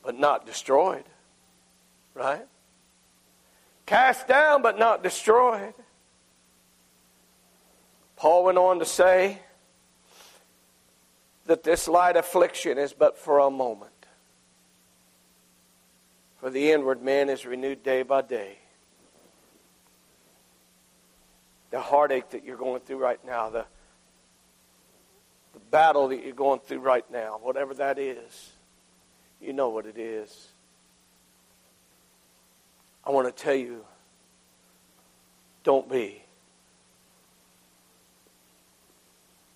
But 0.06 0.18
not 0.18 0.46
destroyed. 0.46 1.04
Right? 2.14 2.48
Cast 3.86 4.26
down 4.26 4.62
but 4.62 4.80
not 4.80 5.04
destroyed. 5.04 5.74
Paul 8.16 8.46
went 8.46 8.58
on 8.58 8.80
to 8.80 8.86
say 8.86 9.40
that 11.46 11.62
this 11.62 11.90
light 11.90 12.16
affliction 12.16 12.78
is 12.78 12.94
but 12.94 13.18
for 13.18 13.40
a 13.40 13.52
moment. 13.52 13.92
For 16.40 16.50
the 16.50 16.72
inward 16.72 17.04
man 17.04 17.28
is 17.28 17.46
renewed 17.46 17.84
day 17.84 18.02
by 18.02 18.22
day 18.22 18.60
the 21.76 21.82
heartache 21.82 22.30
that 22.30 22.46
you're 22.46 22.56
going 22.56 22.80
through 22.80 23.00
right 23.00 23.20
now, 23.26 23.50
the, 23.50 23.66
the 25.52 25.60
battle 25.72 26.08
that 26.08 26.24
you're 26.24 26.34
going 26.34 26.62
through 26.62 26.80
right 26.80 27.04
now, 27.12 27.38
whatever 27.44 27.74
that 27.74 28.00
is, 28.00 28.54
you 29.42 29.52
know 29.52 29.68
what 29.68 29.86
it 29.86 29.98
is. 29.98 30.48
I 33.04 33.10
want 33.10 33.28
to 33.28 33.44
tell 33.44 33.54
you 33.54 33.84
don't 35.66 35.92
be. 35.92 36.22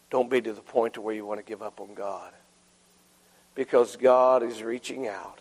Don't 0.09 0.29
be 0.29 0.41
to 0.41 0.51
the 0.51 0.59
point 0.59 0.95
to 0.95 1.01
where 1.01 1.15
you 1.15 1.25
want 1.25 1.39
to 1.39 1.45
give 1.45 1.61
up 1.61 1.79
on 1.79 1.93
God. 1.93 2.33
Because 3.55 3.95
God 3.95 4.43
is 4.43 4.61
reaching 4.61 5.07
out. 5.07 5.39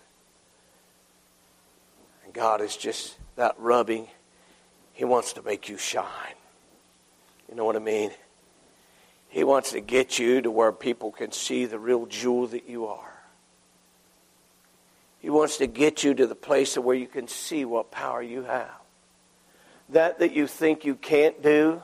And 2.24 2.32
God 2.32 2.60
is 2.60 2.76
just 2.76 3.16
that 3.34 3.56
rubbing. 3.58 4.06
He 4.92 5.04
wants 5.04 5.32
to 5.32 5.42
make 5.42 5.68
you 5.68 5.76
shine. 5.76 6.36
Know 7.58 7.64
what 7.64 7.74
I 7.74 7.80
mean? 7.80 8.12
He 9.30 9.42
wants 9.42 9.72
to 9.72 9.80
get 9.80 10.16
you 10.16 10.40
to 10.42 10.48
where 10.48 10.70
people 10.70 11.10
can 11.10 11.32
see 11.32 11.64
the 11.64 11.76
real 11.76 12.06
jewel 12.06 12.46
that 12.46 12.68
you 12.68 12.86
are. 12.86 13.12
He 15.18 15.28
wants 15.28 15.56
to 15.56 15.66
get 15.66 16.04
you 16.04 16.14
to 16.14 16.28
the 16.28 16.36
place 16.36 16.78
where 16.78 16.94
you 16.94 17.08
can 17.08 17.26
see 17.26 17.64
what 17.64 17.90
power 17.90 18.22
you 18.22 18.44
have. 18.44 18.70
That 19.88 20.20
that 20.20 20.36
you 20.36 20.46
think 20.46 20.84
you 20.84 20.94
can't 20.94 21.42
do, 21.42 21.82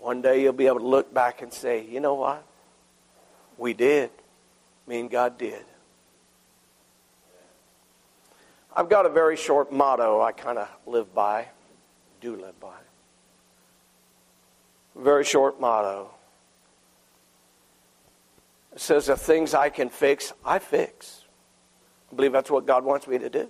one 0.00 0.20
day 0.20 0.42
you'll 0.42 0.52
be 0.52 0.66
able 0.66 0.80
to 0.80 0.86
look 0.86 1.14
back 1.14 1.40
and 1.40 1.52
say, 1.52 1.86
you 1.86 2.00
know 2.00 2.14
what? 2.14 2.42
We 3.56 3.72
did. 3.72 4.10
Me 4.88 4.98
and 4.98 5.08
God 5.08 5.38
did. 5.38 5.64
I've 8.74 8.88
got 8.88 9.06
a 9.06 9.10
very 9.10 9.36
short 9.36 9.70
motto 9.70 10.20
I 10.20 10.32
kind 10.32 10.58
of 10.58 10.68
live 10.86 11.14
by, 11.14 11.46
do 12.20 12.34
live 12.34 12.58
by. 12.58 12.74
Very 14.98 15.24
short 15.24 15.60
motto. 15.60 16.10
It 18.72 18.80
says, 18.80 19.06
The 19.06 19.16
things 19.16 19.54
I 19.54 19.70
can 19.70 19.88
fix, 19.88 20.32
I 20.44 20.58
fix. 20.58 21.24
I 22.12 22.16
believe 22.16 22.32
that's 22.32 22.50
what 22.50 22.66
God 22.66 22.84
wants 22.84 23.06
me 23.06 23.18
to 23.18 23.30
do. 23.30 23.48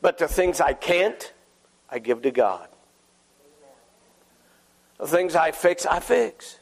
But 0.00 0.18
the 0.18 0.28
things 0.28 0.60
I 0.60 0.72
can't, 0.72 1.32
I 1.90 1.98
give 1.98 2.22
to 2.22 2.30
God. 2.30 2.68
The 4.98 5.06
things 5.06 5.34
I 5.34 5.50
fix, 5.52 5.84
I 5.84 6.00
fix. 6.00 6.58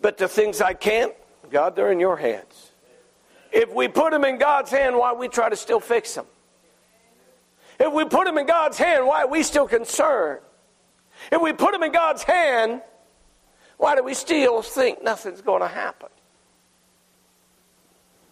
But 0.00 0.18
the 0.18 0.28
things 0.28 0.60
I 0.60 0.74
can't, 0.74 1.12
God, 1.50 1.74
they're 1.74 1.92
in 1.92 2.00
your 2.00 2.16
hands. 2.16 2.70
If 3.50 3.72
we 3.72 3.88
put 3.88 4.12
them 4.12 4.24
in 4.24 4.38
God's 4.38 4.70
hand, 4.70 4.96
why 4.96 5.12
we 5.12 5.28
try 5.28 5.48
to 5.48 5.56
still 5.56 5.80
fix 5.80 6.14
them? 6.14 6.26
If 7.78 7.92
we 7.92 8.04
put 8.04 8.26
them 8.26 8.38
in 8.38 8.46
God's 8.46 8.78
hand, 8.78 9.06
why 9.06 9.22
are 9.22 9.28
we 9.28 9.42
still 9.42 9.66
concerned? 9.66 10.40
If 11.30 11.40
we 11.40 11.52
put 11.52 11.72
them 11.72 11.82
in 11.82 11.92
God's 11.92 12.22
hand, 12.22 12.82
why 13.76 13.96
do 13.96 14.02
we 14.02 14.14
still 14.14 14.62
think 14.62 15.02
nothing's 15.02 15.40
going 15.40 15.62
to 15.62 15.68
happen? 15.68 16.08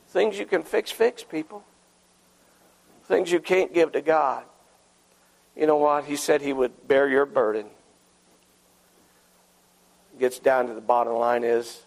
Things 0.09 0.39
you 0.39 0.47
can 0.47 0.63
fix, 0.63 0.91
fix, 0.91 1.23
people. 1.23 1.65
Things 3.05 3.31
you 3.31 3.41
can't 3.41 3.73
give 3.73 3.93
to 3.93 4.01
God. 4.01 4.45
You 5.57 5.67
know 5.67 5.77
what? 5.77 6.05
He 6.05 6.17
said 6.17 6.41
he 6.41 6.53
would 6.53 6.89
bear 6.89 7.09
your 7.09 7.27
burden. 7.27 7.67
Gets 10.19 10.39
down 10.39 10.67
to 10.67 10.75
the 10.75 10.81
bottom 10.81 11.15
line 11.15 11.45
is 11.45 11.83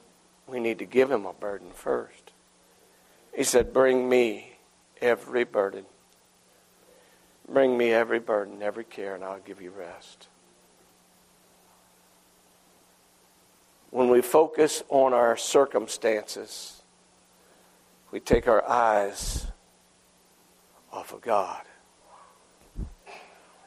we 0.47 0.59
need 0.59 0.79
to 0.79 0.85
give 0.85 1.11
him 1.11 1.25
a 1.25 1.33
burden 1.33 1.71
first. 1.71 2.31
He 3.35 3.43
said, 3.43 3.73
Bring 3.73 4.07
me 4.07 4.53
every 5.01 5.43
burden. 5.43 5.85
Bring 7.47 7.77
me 7.77 7.91
every 7.91 8.19
burden, 8.19 8.61
every 8.61 8.83
care, 8.85 9.15
and 9.15 9.23
I'll 9.23 9.39
give 9.39 9.61
you 9.61 9.71
rest. 9.71 10.27
When 13.93 14.10
we 14.10 14.23
focus 14.23 14.84
on 14.89 15.13
our 15.13 15.38
circumstances, 15.38 16.82
we 18.10 18.19
take 18.19 18.47
our 18.47 18.67
eyes 18.67 19.45
off 20.91 21.13
of 21.13 21.21
God. 21.21 21.62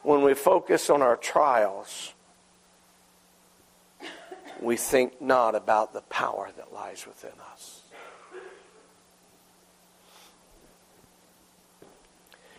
When 0.03 0.23
we 0.23 0.35
focus 0.35 0.91
on 0.91 1.01
our 1.01 1.17
trials, 1.17 2.13
we 4.61 4.77
think 4.77 5.23
not 5.23 5.55
about 5.55 5.93
the 5.93 6.03
power 6.03 6.51
that 6.57 6.73
lies 6.73 7.07
within 7.07 7.39
us. 7.53 7.83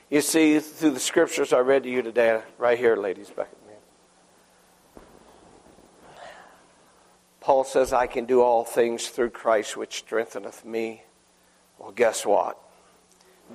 You 0.09 0.21
see, 0.21 0.59
through 0.59 0.91
the 0.91 1.01
scriptures 1.01 1.51
I 1.51 1.59
read 1.59 1.83
to 1.83 1.89
you 1.89 2.01
today, 2.01 2.43
right 2.57 2.77
here, 2.77 2.95
ladies, 2.95 3.29
back 3.29 3.49
Paul 7.47 7.63
says, 7.63 7.93
I 7.93 8.07
can 8.07 8.25
do 8.25 8.41
all 8.41 8.65
things 8.65 9.07
through 9.07 9.29
Christ 9.29 9.77
which 9.77 9.99
strengtheneth 9.99 10.65
me. 10.65 11.03
Well, 11.79 11.93
guess 11.93 12.25
what? 12.25 12.57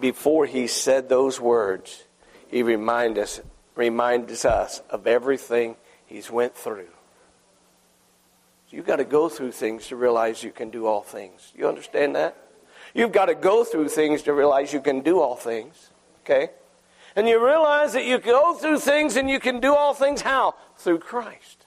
Before 0.00 0.46
he 0.46 0.66
said 0.66 1.10
those 1.10 1.38
words, 1.38 2.04
he 2.48 2.62
remind 2.62 3.18
us, 3.18 3.42
reminds 3.74 4.46
us 4.46 4.80
of 4.88 5.06
everything 5.06 5.76
he's 6.06 6.30
went 6.30 6.56
through. 6.56 6.88
You've 8.70 8.86
got 8.86 8.96
to 8.96 9.04
go 9.04 9.28
through 9.28 9.52
things 9.52 9.88
to 9.88 9.96
realize 9.96 10.42
you 10.42 10.52
can 10.52 10.70
do 10.70 10.86
all 10.86 11.02
things. 11.02 11.52
You 11.54 11.68
understand 11.68 12.16
that? 12.16 12.34
You've 12.94 13.12
got 13.12 13.26
to 13.26 13.34
go 13.34 13.62
through 13.62 13.90
things 13.90 14.22
to 14.22 14.32
realize 14.32 14.72
you 14.72 14.80
can 14.80 15.02
do 15.02 15.20
all 15.20 15.36
things. 15.36 15.90
Okay? 16.24 16.48
And 17.14 17.28
you 17.28 17.44
realize 17.44 17.92
that 17.92 18.06
you 18.06 18.16
go 18.16 18.54
through 18.54 18.78
things 18.78 19.16
and 19.16 19.28
you 19.28 19.38
can 19.38 19.60
do 19.60 19.74
all 19.74 19.92
things 19.92 20.22
how? 20.22 20.54
Through 20.78 21.00
Christ 21.00 21.61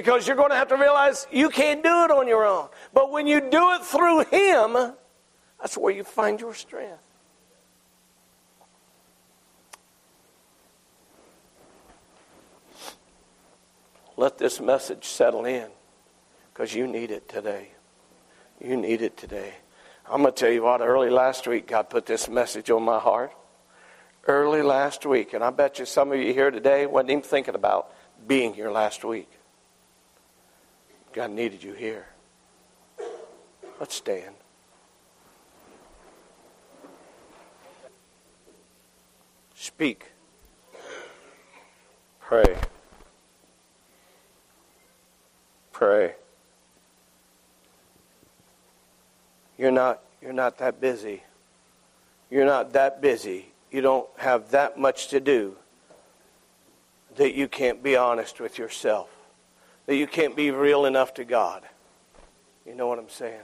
because 0.00 0.26
you're 0.26 0.36
going 0.36 0.48
to 0.48 0.56
have 0.56 0.68
to 0.68 0.76
realize 0.76 1.26
you 1.30 1.50
can't 1.50 1.82
do 1.82 2.04
it 2.04 2.10
on 2.10 2.26
your 2.26 2.46
own. 2.46 2.68
But 2.94 3.10
when 3.10 3.26
you 3.26 3.38
do 3.38 3.72
it 3.72 3.82
through 3.84 4.24
Him, 4.24 4.94
that's 5.60 5.76
where 5.76 5.92
you 5.92 6.04
find 6.04 6.40
your 6.40 6.54
strength. 6.54 7.02
Let 14.16 14.38
this 14.38 14.58
message 14.58 15.04
settle 15.04 15.44
in 15.44 15.68
because 16.52 16.74
you 16.74 16.86
need 16.86 17.10
it 17.10 17.28
today. 17.28 17.68
You 18.58 18.78
need 18.78 19.02
it 19.02 19.18
today. 19.18 19.52
I'm 20.10 20.22
going 20.22 20.32
to 20.32 20.40
tell 20.40 20.50
you 20.50 20.62
what, 20.62 20.80
early 20.80 21.10
last 21.10 21.46
week, 21.46 21.66
God 21.66 21.90
put 21.90 22.06
this 22.06 22.26
message 22.26 22.70
on 22.70 22.82
my 22.82 22.98
heart. 22.98 23.32
Early 24.26 24.62
last 24.62 25.04
week, 25.04 25.34
and 25.34 25.44
I 25.44 25.50
bet 25.50 25.78
you 25.78 25.84
some 25.84 26.10
of 26.10 26.18
you 26.18 26.32
here 26.32 26.50
today 26.50 26.86
wasn't 26.86 27.10
even 27.10 27.22
thinking 27.22 27.54
about 27.54 27.92
being 28.26 28.54
here 28.54 28.70
last 28.70 29.04
week. 29.04 29.28
God 31.12 31.30
needed 31.30 31.62
you 31.62 31.72
here. 31.72 32.06
Let's 33.80 33.94
stand. 33.94 34.34
Speak. 39.54 40.06
Pray. 42.20 42.56
Pray. 45.72 46.14
You're 49.58 49.70
not 49.70 50.00
you're 50.22 50.32
not 50.32 50.58
that 50.58 50.80
busy. 50.80 51.22
You're 52.30 52.44
not 52.44 52.72
that 52.74 53.00
busy. 53.00 53.46
You 53.70 53.80
don't 53.80 54.08
have 54.18 54.50
that 54.50 54.78
much 54.78 55.08
to 55.08 55.20
do 55.20 55.56
that 57.16 57.34
you 57.34 57.48
can't 57.48 57.82
be 57.82 57.96
honest 57.96 58.40
with 58.40 58.58
yourself. 58.58 59.08
That 59.90 59.96
you 59.96 60.06
can't 60.06 60.36
be 60.36 60.52
real 60.52 60.86
enough 60.86 61.14
to 61.14 61.24
God. 61.24 61.64
You 62.64 62.76
know 62.76 62.86
what 62.86 63.00
I'm 63.00 63.08
saying? 63.08 63.40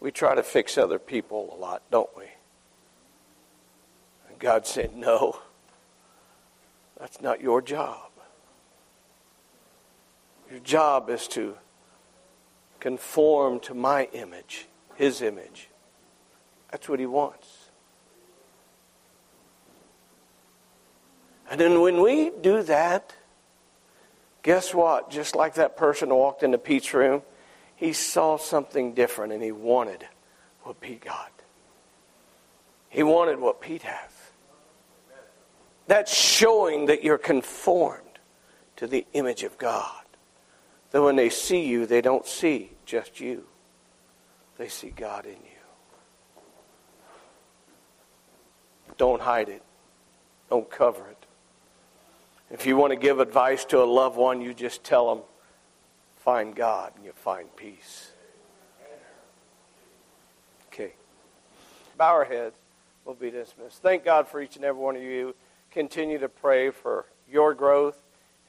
We 0.00 0.10
try 0.10 0.34
to 0.34 0.42
fix 0.42 0.78
other 0.78 0.98
people 0.98 1.54
a 1.54 1.60
lot, 1.60 1.82
don't 1.90 2.08
we? 2.16 2.24
And 4.30 4.38
God 4.38 4.66
said, 4.66 4.96
No, 4.96 5.40
that's 6.98 7.20
not 7.20 7.42
your 7.42 7.60
job. 7.60 8.08
Your 10.50 10.60
job 10.60 11.10
is 11.10 11.28
to 11.28 11.58
conform 12.80 13.60
to 13.60 13.74
my 13.74 14.04
image, 14.14 14.68
His 14.94 15.20
image. 15.20 15.68
That's 16.70 16.88
what 16.88 16.98
He 16.98 17.04
wants. 17.04 17.65
And 21.50 21.60
then 21.60 21.80
when 21.80 22.00
we 22.00 22.30
do 22.30 22.62
that, 22.64 23.14
guess 24.42 24.74
what? 24.74 25.10
Just 25.10 25.36
like 25.36 25.54
that 25.54 25.76
person 25.76 26.08
walked 26.08 26.42
into 26.42 26.58
Pete's 26.58 26.92
room, 26.92 27.22
he 27.76 27.92
saw 27.92 28.36
something 28.36 28.94
different 28.94 29.32
and 29.32 29.42
he 29.42 29.52
wanted 29.52 30.06
what 30.62 30.80
Pete 30.80 31.04
got. 31.04 31.32
He 32.88 33.02
wanted 33.02 33.38
what 33.38 33.60
Pete 33.60 33.82
has. 33.82 34.10
That's 35.86 36.12
showing 36.12 36.86
that 36.86 37.04
you're 37.04 37.18
conformed 37.18 38.02
to 38.76 38.86
the 38.86 39.06
image 39.12 39.42
of 39.44 39.56
God. 39.58 40.02
That 40.90 41.02
when 41.02 41.16
they 41.16 41.30
see 41.30 41.66
you, 41.66 41.86
they 41.86 42.00
don't 42.00 42.26
see 42.26 42.72
just 42.84 43.20
you, 43.20 43.44
they 44.58 44.68
see 44.68 44.90
God 44.90 45.26
in 45.26 45.32
you. 45.32 45.38
Don't 48.96 49.20
hide 49.20 49.48
it, 49.48 49.62
don't 50.48 50.70
cover 50.70 51.06
it. 51.08 51.25
If 52.50 52.64
you 52.64 52.76
want 52.76 52.92
to 52.92 52.96
give 52.96 53.18
advice 53.18 53.64
to 53.66 53.82
a 53.82 53.84
loved 53.84 54.16
one, 54.16 54.40
you 54.40 54.54
just 54.54 54.84
tell 54.84 55.14
them, 55.14 55.24
find 56.16 56.54
God 56.54 56.92
and 56.96 57.04
you 57.04 57.12
find 57.12 57.54
peace. 57.56 58.12
Okay. 60.68 60.92
Bow 61.96 62.12
our 62.12 62.24
heads. 62.24 62.54
We'll 63.04 63.14
be 63.14 63.30
dismissed. 63.30 63.82
Thank 63.82 64.04
God 64.04 64.28
for 64.28 64.40
each 64.40 64.56
and 64.56 64.64
every 64.64 64.82
one 64.82 64.96
of 64.96 65.02
you. 65.02 65.34
Continue 65.70 66.18
to 66.18 66.28
pray 66.28 66.70
for 66.70 67.06
your 67.30 67.54
growth 67.54 68.02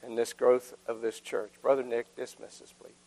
and 0.03 0.17
this 0.17 0.33
growth 0.33 0.73
of 0.87 1.01
this 1.01 1.19
church. 1.19 1.51
Brother 1.61 1.83
Nick, 1.83 2.15
dismiss 2.15 2.61
us, 2.61 2.73
please. 2.79 2.97